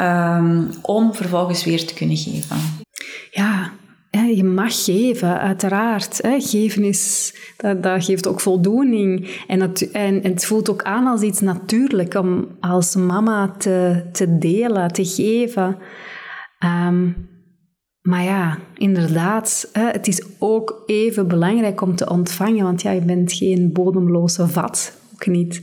[0.00, 2.56] Um, om vervolgens weer te kunnen geven.
[3.30, 3.72] Ja,
[4.22, 6.20] je mag geven, uiteraard.
[6.38, 9.42] Geven is, dat, dat geeft ook voldoening.
[9.46, 14.38] En, het, en, het voelt ook aan als iets natuurlijk om als mama te, te
[14.38, 15.76] delen, te geven.
[16.64, 17.32] Um,
[18.04, 23.32] maar ja, inderdaad, het is ook even belangrijk om te ontvangen, want ja, je bent
[23.32, 25.62] geen bodemloze vat, ook niet.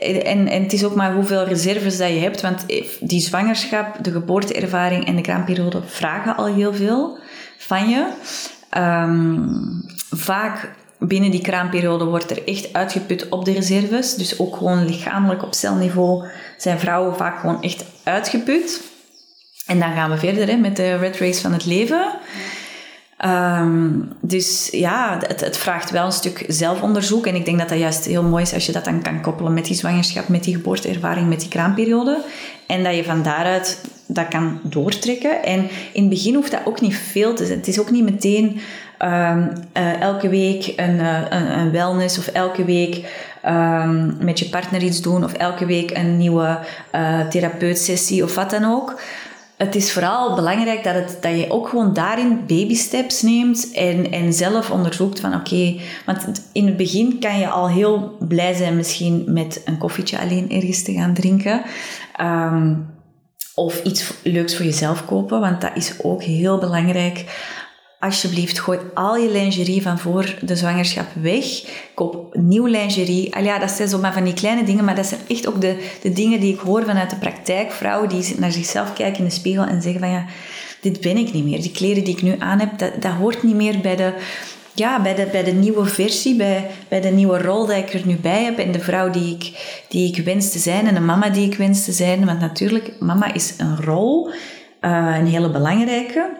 [0.00, 2.66] En, en het is ook maar hoeveel reserves dat je hebt, want
[3.00, 7.18] die zwangerschap, de geboorteervaring en de kraamperiode vragen al heel veel
[7.58, 8.06] van je.
[8.78, 14.14] Um, vaak binnen die kraamperiode wordt er echt uitgeput op de reserves.
[14.14, 16.24] Dus ook gewoon lichamelijk op celniveau
[16.56, 18.82] zijn vrouwen vaak gewoon echt uitgeput.
[19.66, 22.08] En dan gaan we verder hè, met de red race van het leven.
[23.24, 27.26] Um, dus ja, het, het, vraagt wel een stuk zelfonderzoek.
[27.26, 29.54] En ik denk dat dat juist heel mooi is als je dat dan kan koppelen
[29.54, 32.24] met die zwangerschap, met die geboorteervaring, met die kraamperiode.
[32.66, 35.42] En dat je van daaruit dat kan doortrekken.
[35.42, 37.58] En in het begin hoeft dat ook niet veel te zijn.
[37.58, 38.60] Het is ook niet meteen
[39.02, 42.94] um, uh, elke week een, uh, een, wellness of elke week
[43.46, 46.58] um, met je partner iets doen of elke week een nieuwe
[46.94, 49.00] uh, therapeutsessie of wat dan ook
[49.56, 54.10] het is vooral belangrijk dat, het, dat je ook gewoon daarin baby steps neemt en,
[54.10, 58.76] en zelf onderzoekt van oké, want in het begin kan je al heel blij zijn
[58.76, 61.62] misschien met een koffietje alleen ergens te gaan drinken.
[62.20, 62.86] Um,
[63.56, 67.24] of iets leuks voor jezelf kopen, want dat is ook heel belangrijk
[68.00, 71.44] alsjeblieft, gooi al je lingerie van voor de zwangerschap weg.
[71.94, 73.34] Koop nieuw lingerie.
[73.34, 75.60] Al ja, dat zijn zo maar van die kleine dingen, maar dat zijn echt ook
[75.60, 77.72] de, de dingen die ik hoor vanuit de praktijk.
[77.72, 80.24] Vrouwen die naar zichzelf kijken in de spiegel en zeggen van ja,
[80.80, 81.62] dit ben ik niet meer.
[81.62, 84.12] Die kleren die ik nu aan heb, dat, dat hoort niet meer bij de,
[84.78, 88.06] ja, bij de, bij de nieuwe versie, bij, bij de nieuwe rol die ik er
[88.06, 89.44] nu bij heb en de vrouw die ik,
[89.88, 92.24] die ik wens te zijn en de mama die ik wens te zijn.
[92.24, 94.28] Want natuurlijk, mama is een rol,
[94.80, 96.30] uh, een hele belangrijke.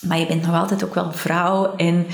[0.00, 2.06] Maar je bent nog altijd ook wel vrouw en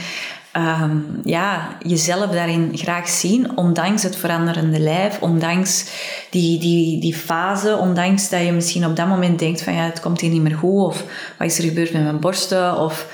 [0.57, 5.91] um, ja, jezelf daarin graag zien, ondanks het veranderende lijf, ondanks
[6.31, 10.01] die, die, die fase, ondanks dat je misschien op dat moment denkt van ja, het
[10.01, 11.05] komt hier niet meer goed, of
[11.39, 13.07] wat is er gebeurd met mijn borsten, of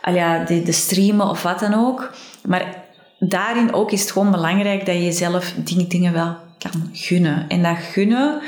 [0.00, 2.10] al ja, de, de streamen of wat dan ook.
[2.46, 2.84] Maar
[3.18, 7.48] daarin ook is het gewoon belangrijk dat je jezelf die dingen wel kan gunnen.
[7.48, 8.40] En dat gunnen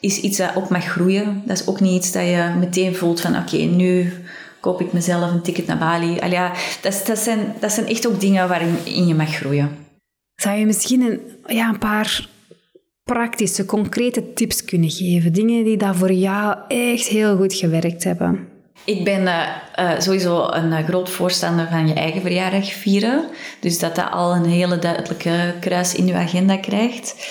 [0.00, 1.42] is iets dat ook mag groeien.
[1.44, 4.12] Dat is ook niet iets dat je meteen voelt van oké, nu
[4.60, 6.18] koop ik mezelf een ticket naar Bali.
[6.18, 9.70] Al ja, dat, dat, zijn, dat zijn echt ook dingen waarin in je mag groeien.
[10.34, 12.28] Zou je misschien een, ja, een paar
[13.04, 15.32] praktische, concrete tips kunnen geven?
[15.32, 18.48] Dingen die daar voor jou echt heel goed gewerkt hebben?
[18.86, 19.42] Ik ben uh,
[19.78, 23.24] uh, sowieso een uh, groot voorstander van je eigen verjaardag vieren.
[23.60, 27.30] Dus dat dat al een hele duidelijke kruis in je agenda krijgt.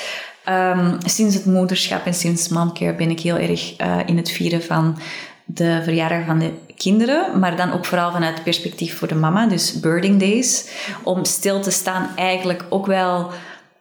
[0.49, 4.97] Um, sinds het moederschap en sinds momcare ben ik heel erg in het vieren van
[5.45, 9.47] de verjaardag van de kinderen, maar dan ook vooral vanuit het perspectief voor de mama,
[9.47, 10.69] dus birding days.
[11.03, 13.31] Om stil te staan eigenlijk ook wel...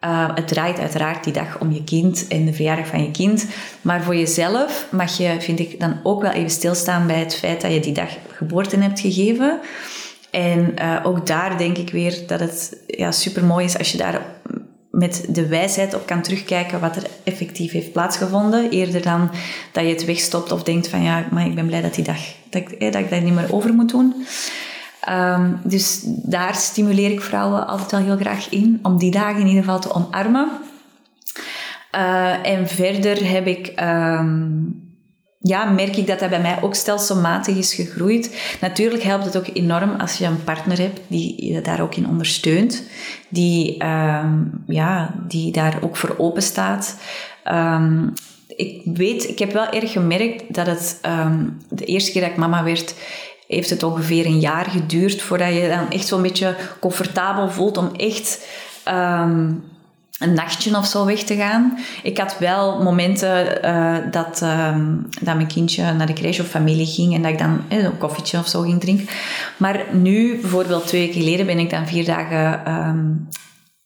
[0.05, 3.47] Uh, het draait uiteraard die dag om je kind en de verjaardag van je kind.
[3.83, 7.61] Maar voor jezelf mag je, vind ik, dan ook wel even stilstaan bij het feit
[7.61, 9.59] dat je die dag geboorte hebt gegeven.
[10.31, 13.99] En uh, ook daar denk ik weer dat het ja, super mooi is als je
[13.99, 14.21] daar
[14.90, 18.71] met de wijsheid op kan terugkijken wat er effectief heeft plaatsgevonden.
[18.71, 19.31] Eerder dan
[19.73, 22.21] dat je het wegstopt of denkt van ja, maar ik ben blij dat die dag,
[22.51, 24.14] dat ik, dat ik niet meer over moet doen.
[25.09, 29.47] Um, dus daar stimuleer ik vrouwen altijd wel heel graag in, om die dagen in
[29.47, 30.49] ieder geval te omarmen.
[31.95, 34.83] Uh, en verder heb ik um,
[35.38, 38.57] ja, merk ik dat dat bij mij ook stelselmatig is gegroeid.
[38.61, 42.09] Natuurlijk helpt het ook enorm als je een partner hebt die je daar ook in
[42.09, 42.83] ondersteunt,
[43.29, 46.96] die, um, ja, die daar ook voor open staat.
[48.57, 50.98] Ik weet, ik heb wel erg gemerkt dat het
[51.69, 52.94] de eerste keer dat ik mama werd,
[53.55, 57.90] heeft het ongeveer een jaar geduurd voordat je dan echt zo'n beetje comfortabel voelt om
[57.96, 58.46] echt
[58.85, 59.50] ehm,
[60.19, 61.79] een nachtje of zo weg te gaan.
[62.02, 66.87] Ik had wel momenten uh, dat, ehm, dat mijn kindje naar de crash of familie
[66.87, 69.09] ging en dat ik dan eh, een koffietje of zo ging drinken.
[69.57, 73.29] Maar nu, bijvoorbeeld twee weken geleden, ben ik dan vier dagen um,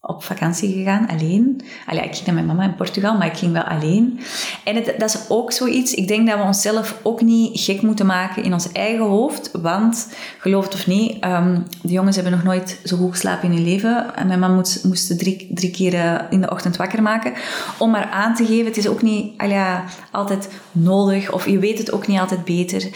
[0.08, 1.60] op vakantie gegaan, alleen.
[1.86, 4.20] Allee, ik ging naar mijn mama in Portugal, maar ik ging wel alleen.
[4.64, 8.06] En het, dat is ook zoiets, ik denk dat we onszelf ook niet gek moeten
[8.06, 9.50] maken in ons eigen hoofd.
[9.52, 13.54] Want, geloof het of niet, um, de jongens hebben nog nooit zo goed geslapen in
[13.54, 14.16] hun leven.
[14.16, 17.32] En mijn mama moest, moest drie, drie keer in de ochtend wakker maken.
[17.78, 19.64] Om maar aan te geven, het is ook niet allee,
[20.10, 21.32] altijd nodig.
[21.32, 22.88] Of je weet het ook niet altijd beter.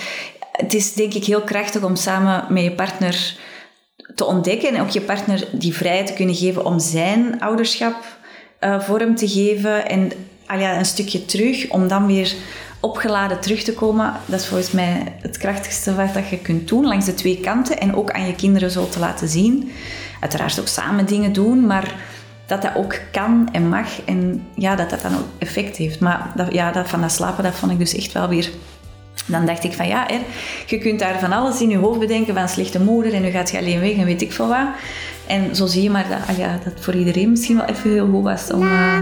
[0.53, 3.37] Het is denk ik heel krachtig om samen met je partner
[4.15, 7.97] te ontdekken en ook je partner die vrijheid te kunnen geven om zijn ouderschap
[8.61, 10.13] uh, vorm te geven en
[10.47, 12.35] ah ja, een stukje terug, om dan weer
[12.81, 14.13] opgeladen terug te komen.
[14.27, 17.79] Dat is volgens mij het krachtigste wat dat je kunt doen, langs de twee kanten
[17.79, 19.73] en ook aan je kinderen zo te laten zien.
[20.21, 21.95] Uiteraard ook samen dingen doen, maar
[22.47, 26.01] dat dat ook kan en mag en ja, dat dat dan ook effect heeft.
[26.01, 28.51] Maar ja, dat van dat slapen, dat vond ik dus echt wel weer
[29.27, 30.19] dan dacht ik van ja, hè,
[30.67, 33.51] je kunt daar van alles in je hoofd bedenken van slechte moeder en nu gaat
[33.51, 34.67] je alleen weg en weet ik veel wat.
[35.27, 38.09] En zo zie je maar dat, ah ja, dat voor iedereen misschien wel even heel
[38.09, 38.63] goed was om...
[38.63, 38.99] Uh,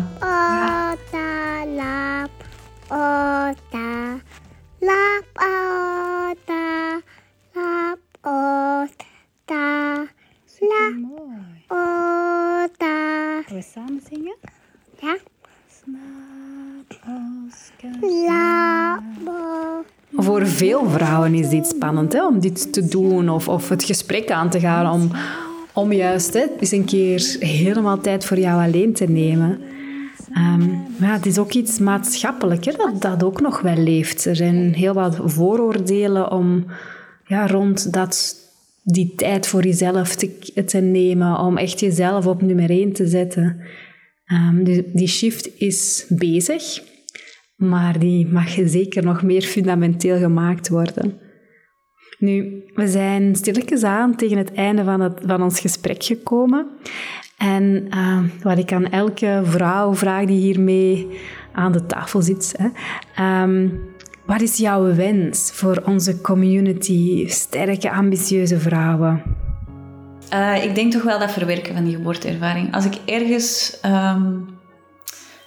[20.90, 24.92] vrouwen is dit spannend, hè, om dit te doen of, het gesprek aan te gaan
[24.92, 25.10] om,
[25.72, 29.60] om juist hè, eens een keer helemaal tijd voor jou alleen te nemen.
[30.36, 34.24] Um, maar het is ook iets maatschappelijk hè, dat dat ook nog wel leeft.
[34.24, 36.66] Er zijn heel wat vooroordelen om,
[37.26, 38.36] ja, rond dat,
[38.82, 43.60] die tijd voor jezelf te, te nemen, om echt jezelf op nummer één te zetten.
[44.32, 46.82] Um, dus die shift is bezig.
[47.60, 51.18] Maar die mag zeker nog meer fundamenteel gemaakt worden.
[52.18, 56.66] Nu, we zijn stilletjes aan tegen het einde van, het, van ons gesprek gekomen.
[57.38, 61.06] En uh, wat ik aan elke vrouw vraag die hiermee
[61.52, 62.54] aan de tafel zit.
[62.58, 63.80] Hè, um,
[64.26, 67.28] wat is jouw wens voor onze community?
[67.28, 69.22] Sterke, ambitieuze vrouwen.
[70.32, 72.74] Uh, ik denk toch wel dat verwerken van die geboorteervaring.
[72.74, 74.46] Als ik ergens um,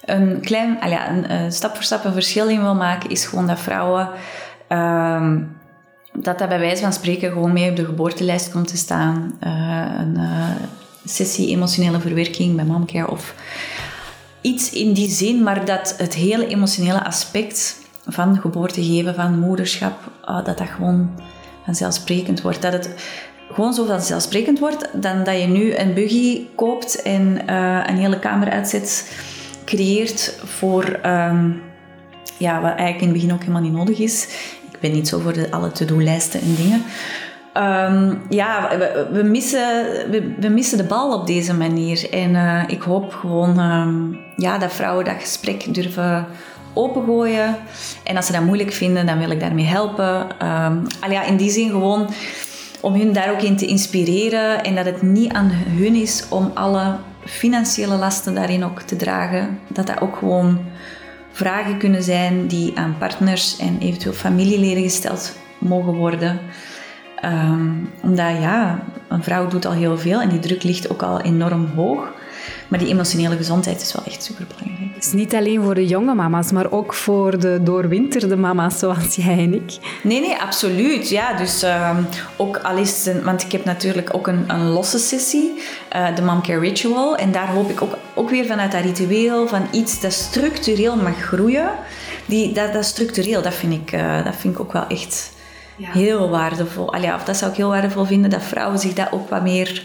[0.06, 3.60] een klein, ja, een, stap voor stap een verschil in wil maken, is gewoon dat
[3.60, 4.10] vrouwen,
[4.70, 5.58] um,
[6.14, 9.38] dat dat bij wijze van spreken gewoon mee op de geboortelijst komt te staan.
[9.44, 10.50] Uh, een uh,
[11.06, 13.36] sessie emotionele verwerking bij momcare of
[14.42, 17.78] iets in die zin, maar dat het hele emotionele aspect
[18.08, 21.10] van geboorte geven, van moederschap, uh, dat dat gewoon
[21.66, 22.62] vanzelfsprekend wordt.
[22.62, 22.90] Dat het
[23.52, 27.52] gewoon zo vanzelfsprekend wordt dan dat je nu een buggy koopt en
[27.90, 29.12] een hele kamer uitzet
[29.66, 31.62] creëert voor um,
[32.38, 34.28] ja, wat eigenlijk in het begin ook helemaal niet nodig is.
[34.72, 36.84] Ik ben niet zo voor de, alle to-do-lijsten en dingen.
[37.58, 38.70] Um, ja,
[39.12, 39.86] we, missen,
[40.40, 42.10] we, missen de bal op deze manier.
[42.12, 46.26] En uh, ik hoop gewoon um, ja, dat vrouwen dat gesprek durven
[46.74, 47.56] opengooien.
[48.04, 50.40] En als ze dat moeilijk vinden, dan wil ik daarmee helpen.
[51.00, 52.10] Al ja, in die zin gewoon
[52.82, 54.64] om hun daar ook in te inspireren.
[54.64, 56.96] En dat het niet aan hun is om alle
[57.26, 59.60] financiële lasten daarin ook te dragen.
[59.68, 60.66] Dat dat ook gewoon
[61.32, 66.40] vragen kunnen zijn die aan partners en eventueel familieleden gesteld mogen worden.
[67.26, 71.22] Um, omdat ja, een vrouw doet al heel veel en die druk ligt ook al
[71.22, 72.13] enorm hoog.
[72.74, 74.96] Maar die emotionele gezondheid is wel echt super belangrijk.
[74.96, 79.16] Het is niet alleen voor de jonge mama's, maar ook voor de doorwinterde mama's zoals
[79.16, 79.78] jij en ik.
[80.04, 81.10] Nee, nee, absoluut.
[81.10, 82.08] Ja, dus um,
[82.38, 85.54] ook al is het want ik heb natuurlijk ook een, een losse sessie,
[85.96, 87.18] uh, de Momcare Ritual.
[87.18, 91.18] En daar hoop ik ook, ook weer vanuit dat ritueel, van iets dat structureel mag
[91.18, 91.70] groeien.
[92.26, 95.32] Die, dat, dat structureel, dat vind ik, uh, dat vind ik ook wel echt
[95.78, 95.92] ja.
[95.92, 96.94] heel waardevol.
[96.94, 99.84] Allee, of dat zou ik heel waardevol vinden, dat vrouwen zich dat ook wat meer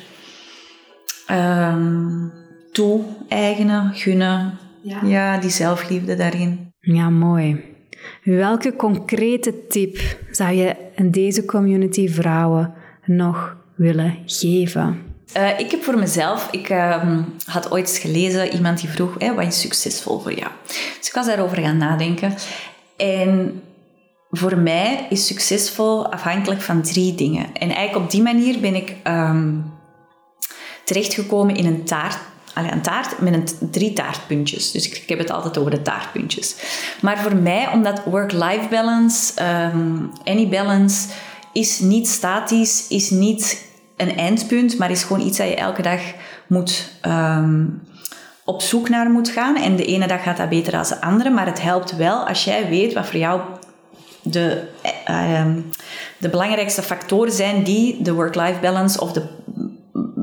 [1.30, 2.32] um,
[2.72, 4.58] toe-eigenen, gunnen.
[4.82, 5.00] Ja.
[5.04, 6.72] ja, die zelfliefde daarin.
[6.80, 7.64] Ja, mooi.
[8.22, 15.02] Welke concrete tip zou je in deze community vrouwen nog willen geven?
[15.36, 19.34] Uh, ik heb voor mezelf, ik uh, had ooit eens gelezen, iemand die vroeg, hey,
[19.34, 20.50] wat is succesvol voor jou?
[20.98, 22.34] Dus ik was daarover gaan nadenken.
[22.96, 23.62] En
[24.30, 27.46] voor mij is succesvol afhankelijk van drie dingen.
[27.54, 29.72] En eigenlijk op die manier ben ik um,
[30.84, 32.18] terechtgekomen in een taart
[32.58, 34.70] allee, een taart met een, drie taartpuntjes.
[34.70, 36.56] Dus ik, ik, heb het altijd over de taartpuntjes.
[37.00, 39.32] Maar voor mij, omdat work-life balance,
[39.72, 41.08] um, any balance,
[41.52, 46.00] is niet statisch, is niet een eindpunt, maar is gewoon iets dat je elke dag
[46.46, 47.64] moet ehm,
[48.44, 49.56] op zoek naar moet gaan.
[49.56, 52.44] En de ene dag gaat dat beter dan de andere, maar het helpt wel als
[52.44, 53.40] jij weet wat voor jou
[54.22, 55.60] de, eh, ehm,
[56.18, 59.22] de belangrijkste factoren zijn die de work-life balance of de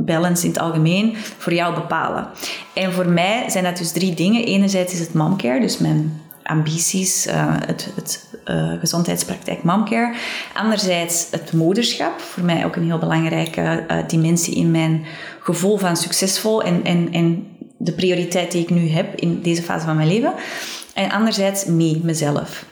[0.06, 2.28] balance in het algemeen voor jou bepalen.
[2.74, 4.46] En voor mij zijn dat dus drie dingen.
[4.46, 10.16] Enerzijds is het momcare, dus mijn ambities, uh, het, het uh, gezondheidspraktijk momcare.
[10.54, 15.06] Anderzijds het moederschap, voor mij ook een heel belangrijke uh, dimensie in mijn
[15.40, 17.48] gevoel van succesvol en, en, en
[17.78, 20.34] de prioriteit die ik nu heb in deze fase van mijn leven.
[20.94, 22.66] En anderzijds me, mezelf.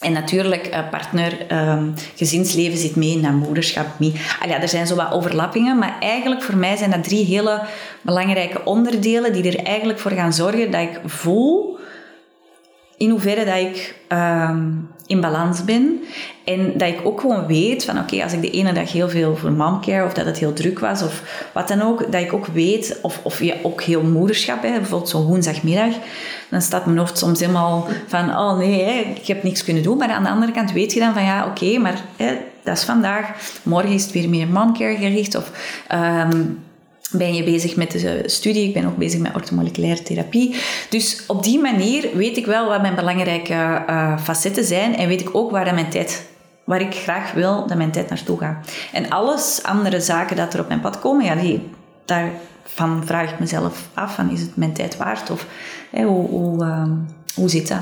[0.00, 4.12] En natuurlijk, uh, partner, um, gezinsleven zit mee moederschap mee.
[4.46, 7.62] Ja, er zijn zo wat overlappingen, maar eigenlijk voor mij zijn dat drie hele
[8.02, 11.78] belangrijke onderdelen die er eigenlijk voor gaan zorgen dat ik voel
[12.96, 16.00] in hoeverre dat ik um, in balans ben.
[16.44, 19.36] En dat ik ook gewoon weet van oké, als ik de ene dag heel veel
[19.36, 22.46] voor momcare of dat het heel druk was of wat dan ook, dat ik ook
[22.46, 25.94] weet, of, of ja, ook heel moederschap, hè, bijvoorbeeld zo'n woensdagmiddag,
[26.48, 29.98] dan staat mijn hoofd soms helemaal van oh nee, ik heb niks kunnen doen.
[29.98, 32.84] Maar aan de andere kant weet je dan van ja, oké, maar hè, dat is
[32.84, 33.30] vandaag,
[33.62, 35.50] morgen is het weer meer momcare gericht of...
[35.92, 36.64] Um,
[37.18, 38.68] ben je bezig met de studie.
[38.68, 40.54] Ik ben ook bezig met orthomoleculaire therapie.
[40.88, 45.20] Dus op die manier weet ik wel wat mijn belangrijke uh, facetten zijn en weet
[45.20, 46.26] ik ook waar mijn tijd
[46.64, 48.70] waar ik graag wil dat mijn tijd naartoe gaat.
[48.92, 51.68] En alles andere zaken dat er op mijn pad komen, ja, die,
[52.04, 55.30] daarvan vraag ik mezelf af: van, is het mijn tijd waard?
[55.30, 55.46] Of
[55.90, 56.82] hoe, hoe, uh,
[57.34, 57.80] hoe zit dat?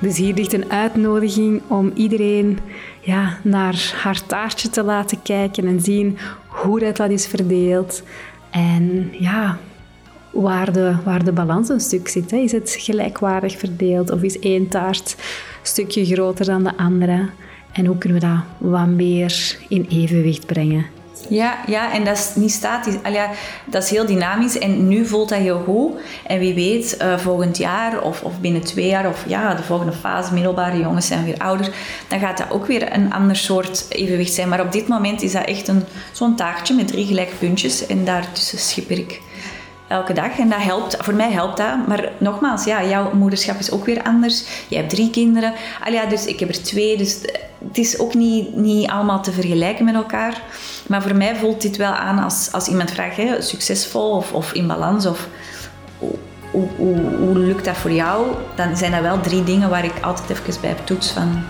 [0.00, 2.58] Dus hier ligt een uitnodiging om iedereen
[3.00, 6.18] ja, naar haar taartje te laten kijken en zien
[6.62, 8.02] hoe dat, dat is verdeeld.
[8.50, 9.58] En ja,
[10.30, 12.30] waar de, waar de balans een stuk zit.
[12.30, 12.36] Hè.
[12.36, 17.28] Is het gelijkwaardig verdeeld of is één taart een stukje groter dan de andere?
[17.72, 20.97] En hoe kunnen we dat wat meer in evenwicht brengen?
[21.28, 22.94] Ja, ja, en dat is niet statisch.
[23.12, 23.30] Ja,
[23.64, 25.92] dat is heel dynamisch en nu voelt dat heel goed.
[26.26, 29.92] En wie weet, uh, volgend jaar of, of binnen twee jaar of ja, de volgende
[29.92, 31.74] fase, middelbare jongens zijn weer ouder,
[32.08, 34.48] dan gaat dat ook weer een ander soort evenwicht zijn.
[34.48, 38.04] Maar op dit moment is dat echt een, zo'n taartje met drie gelijke puntjes en
[38.04, 39.20] daartussen schipper ik
[39.88, 40.38] elke dag.
[40.38, 41.86] En dat helpt, voor mij helpt dat.
[41.86, 44.44] Maar nogmaals, ja, jouw moederschap is ook weer anders.
[44.68, 45.52] Je hebt drie kinderen.
[45.84, 46.96] Al ja, dus ik heb er twee.
[46.96, 47.18] Dus
[47.66, 50.42] het is ook niet, niet allemaal te vergelijken met elkaar.
[50.88, 54.52] Maar voor mij voelt dit wel aan als, als iemand vraagt, hè, succesvol of, of
[54.52, 55.28] in balans of...
[56.50, 58.26] Hoe, hoe, lukt dat voor jou?
[58.54, 61.42] Dan zijn dat wel drie dingen waar ik altijd even bij toets van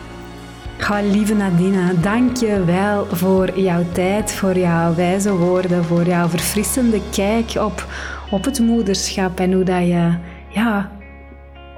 [0.76, 6.28] Ga, lieve Nadine, dank je wel voor jouw tijd, voor jouw wijze woorden, voor jouw
[6.28, 7.86] verfrissende kijk op,
[8.30, 10.14] op het moederschap en hoe dat je
[10.48, 10.90] ja,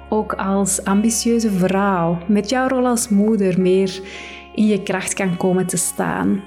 [0.08, 4.00] ook als ambitieuze vrouw met jouw rol als moeder meer
[4.54, 6.42] in je kracht kan komen te staan.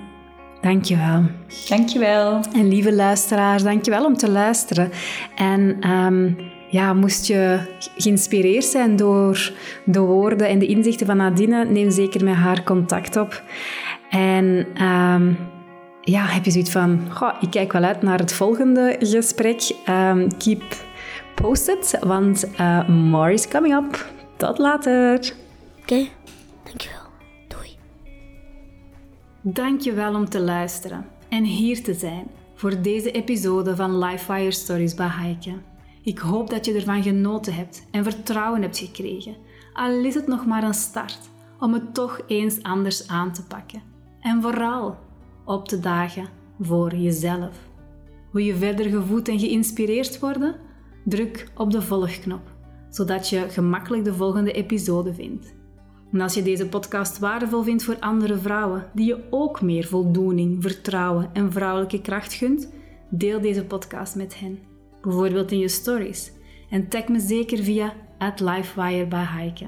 [0.64, 1.24] Dank je wel.
[1.68, 2.39] Dank je wel.
[2.53, 4.91] En lieve luisteraars, dank je wel om te luisteren.
[5.36, 6.38] En um,
[6.70, 7.59] ja, moest je
[7.97, 9.51] geïnspireerd zijn door
[9.86, 13.43] de woorden en de inzichten van Nadine, neem zeker met haar contact op.
[14.09, 15.38] En um,
[16.01, 19.72] ja, heb je zoiets van, goh, ik kijk wel uit naar het volgende gesprek.
[19.89, 20.64] Um, keep
[21.36, 24.11] posted, want uh, more is coming up.
[24.38, 25.14] Tot later.
[25.16, 25.34] Oké,
[25.82, 26.09] okay.
[29.45, 35.07] Dankjewel om te luisteren en hier te zijn voor deze episode van Lifewire Stories bij
[35.07, 35.53] Heike.
[36.03, 39.35] Ik hoop dat je ervan genoten hebt en vertrouwen hebt gekregen,
[39.73, 41.19] al is het nog maar een start,
[41.59, 43.81] om het toch eens anders aan te pakken.
[44.19, 44.97] En vooral
[45.45, 46.27] op te dagen
[46.59, 47.57] voor jezelf.
[48.31, 50.55] Wil je verder gevoed en geïnspireerd worden?
[51.05, 52.51] Druk op de volgknop,
[52.89, 55.53] zodat je gemakkelijk de volgende episode vindt.
[56.14, 60.61] En als je deze podcast waardevol vindt voor andere vrouwen die je ook meer voldoening,
[60.61, 62.70] vertrouwen en vrouwelijke kracht gunt,
[63.09, 64.59] deel deze podcast met hen
[65.01, 66.32] bijvoorbeeld in je stories.
[66.70, 67.93] En tag me zeker via
[69.11, 69.68] Heike.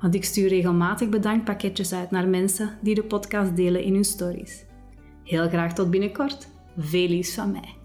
[0.00, 4.64] Want ik stuur regelmatig bedankpakketjes uit naar mensen die de podcast delen in hun stories.
[5.24, 6.48] Heel graag tot binnenkort.
[6.76, 7.79] Veel liefs van mij.